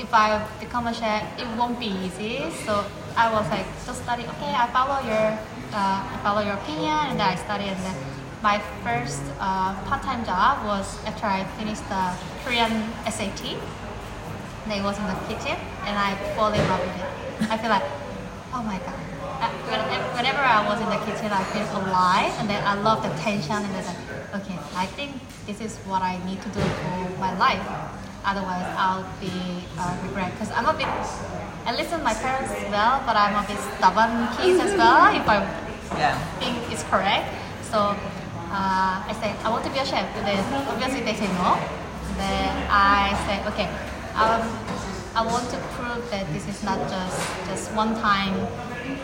if 0.00 0.12
I 0.14 0.40
become 0.58 0.86
a 0.86 0.94
chef, 0.94 1.22
it 1.38 1.46
won't 1.58 1.78
be 1.78 1.92
easy. 2.04 2.50
So 2.64 2.84
I 3.16 3.30
was 3.32 3.46
like, 3.50 3.66
just 3.84 4.02
study. 4.02 4.24
Okay, 4.24 4.52
I 4.56 4.66
follow 4.72 4.98
your, 5.04 5.26
uh, 5.76 6.00
I 6.12 6.16
follow 6.22 6.40
your 6.40 6.54
opinion, 6.54 7.12
and 7.12 7.20
I 7.20 7.36
study. 7.36 7.64
And 7.64 7.78
then 7.84 7.96
my 8.42 8.58
first 8.82 9.20
uh, 9.38 9.76
part-time 9.84 10.24
job 10.24 10.64
was 10.64 10.86
after 11.04 11.26
I 11.26 11.44
finished 11.60 11.84
the 11.92 12.16
Korean 12.44 12.72
SAT. 13.04 13.60
And 14.64 14.72
I 14.72 14.80
was 14.82 14.96
in 14.98 15.04
the 15.04 15.18
kitchen, 15.28 15.56
and 15.84 15.94
I 15.96 16.16
fall 16.34 16.52
in 16.52 16.62
love 16.68 16.80
with 16.80 16.96
it. 16.96 17.50
I 17.52 17.56
feel 17.58 17.70
like, 17.70 17.84
oh 18.52 18.62
my 18.64 18.78
god. 18.80 18.96
Whenever 20.16 20.44
I 20.44 20.60
was 20.68 20.80
in 20.80 20.88
the 20.88 21.00
kitchen, 21.04 21.32
I 21.32 21.44
feel 21.52 21.64
alive, 21.80 22.32
and 22.40 22.48
then 22.48 22.62
I 22.64 22.74
love 22.80 23.02
the 23.02 23.08
tension, 23.20 23.56
and 23.56 23.72
then 23.72 23.84
like, 23.84 24.42
okay, 24.42 24.58
I 24.76 24.84
think 24.86 25.16
this 25.46 25.60
is 25.60 25.78
what 25.88 26.02
I 26.02 26.22
need 26.26 26.42
to 26.42 26.48
do 26.50 26.60
for 26.60 27.18
my 27.18 27.36
life. 27.38 27.64
Otherwise, 28.24 28.66
I'll 28.76 29.04
be 29.20 29.32
uh, 29.78 29.96
regret. 30.04 30.32
Because 30.32 30.50
I'm 30.52 30.66
a 30.66 30.74
bit, 30.74 30.86
I 31.66 31.72
listen 31.76 31.98
to 31.98 32.04
my 32.04 32.14
parents 32.14 32.52
as 32.52 32.64
well, 32.70 33.02
but 33.06 33.16
I'm 33.16 33.36
a 33.36 33.46
bit 33.46 33.58
stubborn 33.76 34.28
kid 34.36 34.60
as 34.60 34.76
well. 34.76 35.08
If 35.14 35.26
I 35.28 35.40
Yeah. 35.98 36.14
think 36.38 36.56
it's 36.70 36.84
correct. 36.84 37.26
So 37.72 37.78
uh, 38.52 39.08
I 39.10 39.12
said, 39.20 39.34
I 39.44 39.48
want 39.50 39.64
to 39.64 39.70
be 39.70 39.78
a 39.78 39.86
chef. 39.86 40.06
Then 40.22 40.38
obviously 40.68 41.00
they 41.02 41.14
say 41.14 41.28
no. 41.40 41.56
Then 42.16 42.52
I 42.70 43.16
said, 43.26 43.46
okay, 43.52 43.68
um, 44.14 44.42
I 45.16 45.26
want 45.26 45.48
to 45.50 45.58
prove 45.74 46.02
that 46.10 46.26
this 46.32 46.46
is 46.46 46.62
not 46.62 46.78
just 46.88 47.18
just 47.48 47.72
one 47.74 47.94
time 47.98 48.34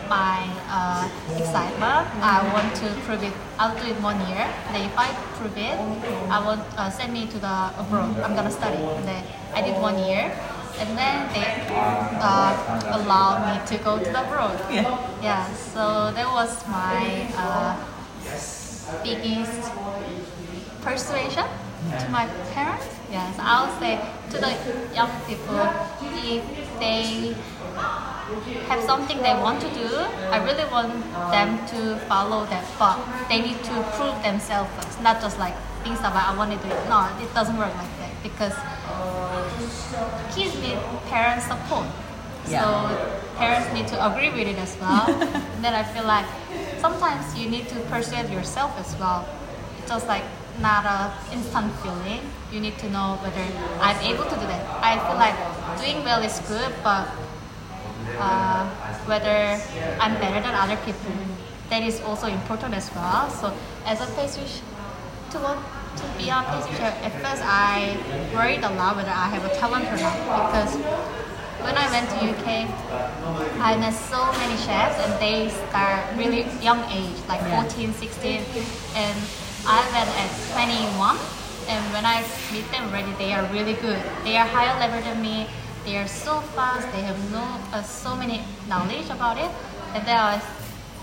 my 0.09 0.39
uh, 0.69 1.07
excitement. 1.37 2.07
I 2.21 2.41
want 2.53 2.75
to 2.81 2.87
prove 3.05 3.23
it. 3.23 3.33
I'll 3.59 3.75
do 3.75 3.87
it 3.87 3.99
one 4.01 4.19
year. 4.29 4.47
Then 4.71 4.81
if 4.89 4.97
I 4.97 5.13
prove 5.37 5.57
it, 5.57 5.77
I 6.29 6.43
want 6.43 6.61
uh, 6.77 6.89
send 6.89 7.13
me 7.13 7.27
to 7.27 7.37
the 7.39 7.71
abroad. 7.77 8.19
I'm 8.21 8.35
gonna 8.35 8.51
study. 8.51 8.77
And 8.81 9.07
then 9.07 9.23
I 9.53 9.61
did 9.61 9.79
one 9.81 9.97
year. 9.99 10.31
And 10.79 10.95
then 10.97 11.27
they 11.33 11.45
uh, 12.21 12.53
allowed 13.01 13.49
me 13.49 13.65
to 13.65 13.83
go 13.83 13.97
to 13.97 14.09
the 14.09 14.21
abroad. 14.21 14.59
Yeah. 14.69 14.85
Yeah, 15.23 15.51
so 15.53 16.13
that 16.13 16.27
was 16.31 16.53
my 16.67 17.25
uh, 17.35 17.73
biggest 19.03 19.71
persuasion 20.81 21.45
to 21.99 22.09
my 22.09 22.27
parents. 22.53 22.85
Yes, 23.09 23.35
I 23.39 23.65
would 23.65 23.79
say 23.79 23.97
to 24.29 24.37
the 24.37 24.53
young 24.93 25.09
people, 25.25 25.65
if 26.01 26.79
they 26.79 27.35
have 28.67 28.83
something 28.83 29.17
they 29.21 29.33
want 29.33 29.61
to 29.61 29.69
do, 29.73 29.87
I 30.31 30.43
really 30.43 30.69
want 30.71 30.91
them 31.31 31.65
to 31.67 31.97
follow 32.07 32.45
that, 32.45 32.65
but 32.77 32.99
they 33.29 33.41
need 33.41 33.63
to 33.63 33.75
prove 33.95 34.21
themselves 34.23 34.69
first, 34.75 35.01
not 35.01 35.21
just 35.21 35.39
like 35.39 35.55
things 35.83 35.99
about 35.99 36.27
I 36.27 36.37
want 36.37 36.51
to 36.51 36.57
do 36.57 36.67
it. 36.67 36.89
No, 36.89 37.07
it 37.21 37.33
doesn't 37.33 37.57
work 37.57 37.73
like 37.75 37.93
that 37.99 38.13
because 38.23 38.55
kids 40.35 40.59
need 40.61 40.77
parent 41.07 41.41
support. 41.41 41.87
Yeah. 42.47 42.63
So 42.63 42.67
parents 43.37 43.73
need 43.73 43.87
to 43.89 43.97
agree 44.11 44.29
with 44.29 44.47
it 44.47 44.57
as 44.57 44.77
well. 44.79 45.07
and 45.53 45.63
then 45.63 45.73
I 45.73 45.83
feel 45.83 46.05
like 46.05 46.25
sometimes 46.79 47.37
you 47.37 47.49
need 47.49 47.67
to 47.69 47.79
persuade 47.91 48.29
yourself 48.29 48.71
as 48.79 48.95
well. 48.99 49.27
It's 49.79 49.89
just 49.89 50.07
like 50.07 50.23
not 50.61 50.85
a 50.85 51.13
instant 51.33 51.71
feeling. 51.81 52.21
You 52.51 52.59
need 52.59 52.77
to 52.79 52.89
know 52.89 53.19
whether 53.21 53.45
I'm 53.81 53.99
able 54.03 54.23
to 54.25 54.35
do 54.35 54.47
that. 54.47 54.63
I 54.81 54.97
feel 55.05 55.17
like 55.17 55.37
doing 55.79 56.03
well 56.03 56.23
is 56.23 56.39
good, 56.47 56.73
but 56.83 57.07
uh, 58.19 58.65
whether 59.05 59.59
I'm 59.99 60.15
better 60.19 60.41
than 60.41 60.53
other 60.55 60.77
people, 60.85 61.11
that 61.69 61.83
is 61.83 62.01
also 62.01 62.27
important 62.27 62.73
as 62.73 62.93
well. 62.95 63.29
So 63.29 63.53
as 63.85 64.01
a 64.01 64.07
pastry 64.15 64.45
to 65.31 65.37
want 65.39 65.59
to 65.97 66.03
be 66.17 66.29
a 66.29 66.39
pastry 66.47 66.75
chef, 66.77 66.95
at 67.03 67.11
first 67.21 67.43
I 67.43 67.97
worried 68.33 68.63
a 68.63 68.69
lot 68.75 68.95
whether 68.95 69.11
I 69.11 69.27
have 69.29 69.43
a 69.45 69.53
talent 69.55 69.85
or 69.91 69.97
not 69.97 70.15
because 70.47 70.73
when 71.61 71.75
I 71.75 71.89
went 71.91 72.07
to 72.11 72.17
UK, 72.31 72.69
I 73.59 73.75
met 73.77 73.93
so 73.93 74.21
many 74.39 74.55
chefs 74.61 74.95
and 75.03 75.11
they 75.19 75.49
start 75.49 76.05
really 76.15 76.45
young 76.61 76.83
age, 76.91 77.17
like 77.27 77.41
Yeah. 77.41 77.61
14, 77.63 77.93
16, 77.93 78.45
and 78.95 79.17
I 79.65 79.81
went 79.91 80.09
at 80.21 80.29
21. 80.53 81.17
And 81.67 81.83
when 81.91 82.05
I 82.05 82.23
meet 82.53 82.63
them 82.71 82.87
already, 82.87 83.11
they 83.19 83.33
are 83.33 83.43
really 83.51 83.73
good. 83.73 83.99
They 84.23 84.37
are 84.37 84.47
higher 84.47 84.79
level 84.79 85.01
than 85.01 85.21
me. 85.21 85.47
They 85.87 85.95
are 85.95 86.07
so 86.07 86.41
fast. 86.51 86.83
They 86.91 86.99
have 87.07 87.15
no 87.31 87.47
uh, 87.71 87.81
so 87.81 88.13
many 88.13 88.43
knowledge 88.67 89.07
about 89.07 89.37
it. 89.39 89.47
And 89.95 90.03
then 90.03 90.19
I 90.19 90.35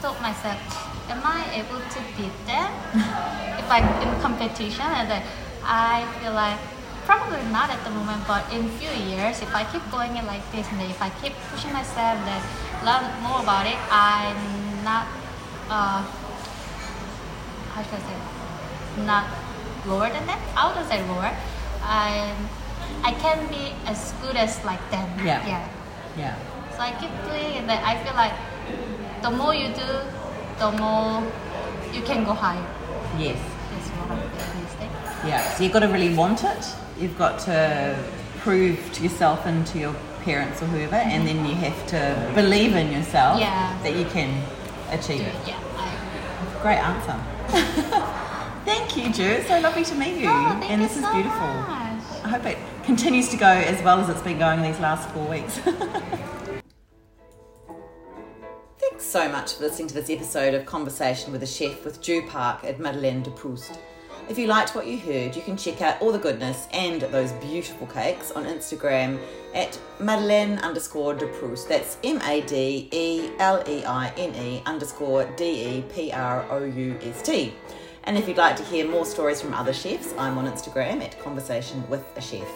thought 0.05 0.21
myself, 0.21 0.61
am 1.09 1.25
I 1.25 1.41
able 1.57 1.81
to 1.81 1.99
beat 2.21 2.37
them 2.45 2.69
if 3.57 3.65
I'm 3.73 3.89
in 4.05 4.13
competition? 4.21 4.85
And 4.85 5.09
then 5.09 5.23
I 5.65 6.05
feel 6.21 6.35
like 6.37 6.61
probably 7.09 7.41
not 7.49 7.71
at 7.73 7.81
the 7.81 7.97
moment, 7.97 8.29
but 8.29 8.45
in 8.53 8.69
few 8.77 8.93
years, 9.09 9.41
if 9.41 9.55
I 9.57 9.65
keep 9.73 9.81
going 9.91 10.21
it 10.21 10.25
like 10.29 10.45
this, 10.53 10.69
and 10.69 10.83
if 10.83 11.01
I 11.01 11.09
keep 11.17 11.33
pushing 11.49 11.73
myself, 11.73 12.21
then 12.29 12.45
learn 12.85 13.09
more 13.25 13.41
about 13.41 13.65
it, 13.65 13.81
I'm 13.89 14.85
not. 14.85 15.09
Uh, 15.73 16.05
how 17.73 17.81
should 17.81 17.97
I 17.97 18.05
say? 18.05 18.19
Not 19.09 19.25
lower 19.89 20.13
than 20.13 20.27
them. 20.29 20.39
I 20.55 20.69
wouldn't 20.69 20.89
say 20.93 21.01
lower. 21.09 21.33
I 21.81 22.37
I 23.05 23.13
can 23.13 23.47
be 23.49 23.73
as 23.87 24.13
good 24.23 24.37
as 24.37 24.53
like 24.65 24.81
them. 24.91 25.09
Yeah. 25.25 25.47
Yeah. 25.47 25.69
Yeah. 26.17 26.35
So 26.73 26.81
I 26.81 26.91
keep 27.01 27.11
doing 27.29 27.53
it. 27.63 27.67
That 27.67 27.81
I 27.85 27.95
feel 28.03 28.17
like 28.25 28.33
the 29.23 29.31
more 29.31 29.55
you 29.55 29.69
do, 29.75 29.91
the 30.59 30.71
more 30.73 31.23
you 31.93 32.03
can 32.03 32.25
go 32.25 32.33
higher. 32.33 32.65
Yes. 33.19 33.39
That's 33.71 33.89
what 33.91 34.11
I'm. 34.19 35.29
Yeah. 35.29 35.43
So 35.55 35.63
you've 35.63 35.73
got 35.73 35.81
to 35.81 35.89
really 35.89 36.15
want 36.15 36.45
it. 36.45 36.65
You've 36.99 37.17
got 37.19 37.39
to 37.41 37.97
prove 38.39 38.79
to 38.95 39.03
yourself 39.03 39.47
and 39.47 39.67
to 39.69 39.79
your 39.79 39.95
parents 40.23 40.63
or 40.63 40.67
whoever, 40.67 40.97
and 40.97 41.27
then 41.27 41.45
you 41.47 41.55
have 41.57 41.87
to 41.89 42.33
believe 42.35 42.75
in 42.75 42.93
yourself 42.93 43.39
Yeah. 43.41 43.77
that 43.83 43.95
you 43.97 44.05
can 44.07 44.43
achieve 44.91 45.19
Do 45.21 45.25
it. 45.25 45.35
it. 45.35 45.49
Yeah. 45.49 45.61
I. 45.77 46.63
Great 46.63 46.79
answer. 46.79 47.17
Thank 48.65 48.97
you, 48.97 49.13
Ju. 49.13 49.23
It's 49.25 49.49
so 49.49 49.61
lovely 49.61 49.85
to 49.85 49.95
meet 49.95 50.17
you. 50.17 50.29
Oh, 50.31 50.33
thank 50.61 50.71
and 50.71 50.81
you 50.83 50.89
this 50.89 50.97
is 50.97 51.03
so 51.05 51.13
beautiful. 51.13 51.41
much. 51.47 51.84
Hope 52.35 52.47
it 52.47 52.59
continues 52.83 53.29
to 53.29 53.37
go 53.37 53.47
as 53.47 53.81
well 53.85 54.01
as 54.01 54.09
it's 54.09 54.21
been 54.23 54.41
going 54.41 54.61
these 54.61 54.81
last 54.81 55.09
four 55.11 55.25
weeks. 55.29 55.57
Thanks 58.81 59.05
so 59.05 59.29
much 59.29 59.55
for 59.55 59.63
listening 59.63 59.87
to 59.87 59.95
this 59.95 60.11
episode 60.11 60.53
of 60.53 60.67
Conversation 60.67 61.31
with 61.31 61.45
a 61.45 61.47
Chef 61.47 61.85
with 61.85 62.01
Ju 62.03 62.27
Park 62.27 62.65
at 62.65 62.81
Madeleine 62.81 63.23
de 63.23 63.31
Proust. 63.31 63.79
If 64.29 64.37
you 64.37 64.49
liked 64.49 64.75
what 64.75 64.89
you 64.89 64.99
heard, 64.99 65.37
you 65.37 65.43
can 65.43 65.57
check 65.57 65.81
out 65.81 66.03
all 66.03 66.11
the 66.11 66.19
goodness 66.19 66.67
and 66.73 67.03
those 67.03 67.31
beautiful 67.35 67.87
cakes 67.87 68.33
on 68.33 68.47
Instagram 68.47 69.21
at 69.55 69.79
Madeleine 70.01 70.59
underscore 70.59 71.15
de 71.15 71.29
Proust. 71.39 71.69
That's 71.69 71.99
M 72.03 72.21
A 72.23 72.41
D 72.41 72.89
E 72.91 73.31
L 73.39 73.63
E 73.69 73.85
I 73.85 74.09
N 74.17 74.35
E 74.35 74.61
underscore 74.67 75.25
D 75.37 75.45
E 75.45 75.83
P 75.83 76.11
R 76.11 76.45
O 76.51 76.65
U 76.65 76.99
S 77.01 77.23
T. 77.23 77.55
And 78.05 78.17
if 78.19 78.29
you'd 78.29 78.37
like 78.37 78.57
to 78.57 78.65
hear 78.65 78.87
more 78.89 79.07
stories 79.07 79.41
from 79.41 79.55
other 79.55 79.73
chefs, 79.73 80.15
I'm 80.19 80.37
on 80.39 80.47
Instagram 80.47 81.03
at 81.03 81.19
Conversation 81.19 81.83
with 81.89 82.05
a 82.17 82.21
Chef. 82.21 82.47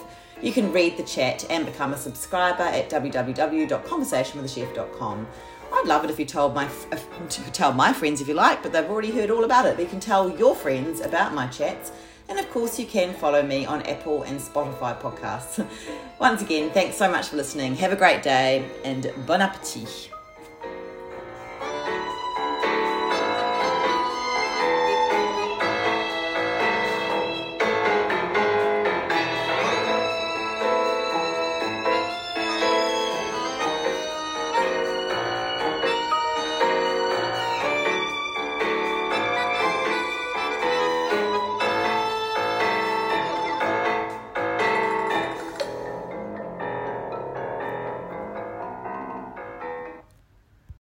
You 0.41 0.53
can 0.53 0.71
read 0.71 0.95
the 0.95 1.03
chat 1.03 1.45
and 1.49 1.65
become 1.65 1.91
a 1.93 1.97
subscriber 1.97 2.63
at 2.63 2.89
www.conversationwithachef.com. 2.89 5.27
I'd 5.71 5.85
love 5.85 6.03
it 6.03 6.09
if 6.09 6.17
you 6.19 6.25
told 6.25 6.55
my 6.55 6.67
if, 6.91 7.07
tell 7.53 7.73
my 7.73 7.93
friends 7.93 8.21
if 8.21 8.27
you 8.27 8.33
like, 8.33 8.63
but 8.63 8.71
they've 8.71 8.89
already 8.89 9.11
heard 9.11 9.29
all 9.29 9.43
about 9.43 9.65
it. 9.65 9.75
But 9.75 9.83
you 9.83 9.89
can 9.89 9.99
tell 9.99 10.29
your 10.29 10.55
friends 10.55 11.01
about 11.01 11.33
my 11.33 11.47
chats, 11.47 11.91
and 12.27 12.39
of 12.39 12.49
course 12.51 12.79
you 12.79 12.85
can 12.85 13.13
follow 13.13 13.43
me 13.43 13.65
on 13.65 13.81
Apple 13.83 14.23
and 14.23 14.39
Spotify 14.39 14.97
podcasts. 14.99 15.67
Once 16.19 16.41
again, 16.41 16.71
thanks 16.71 16.97
so 16.97 17.11
much 17.11 17.27
for 17.29 17.37
listening. 17.37 17.75
Have 17.75 17.91
a 17.91 17.97
great 17.97 18.23
day 18.23 18.67
and 18.83 19.11
bon 19.25 19.41
appetit. 19.41 20.09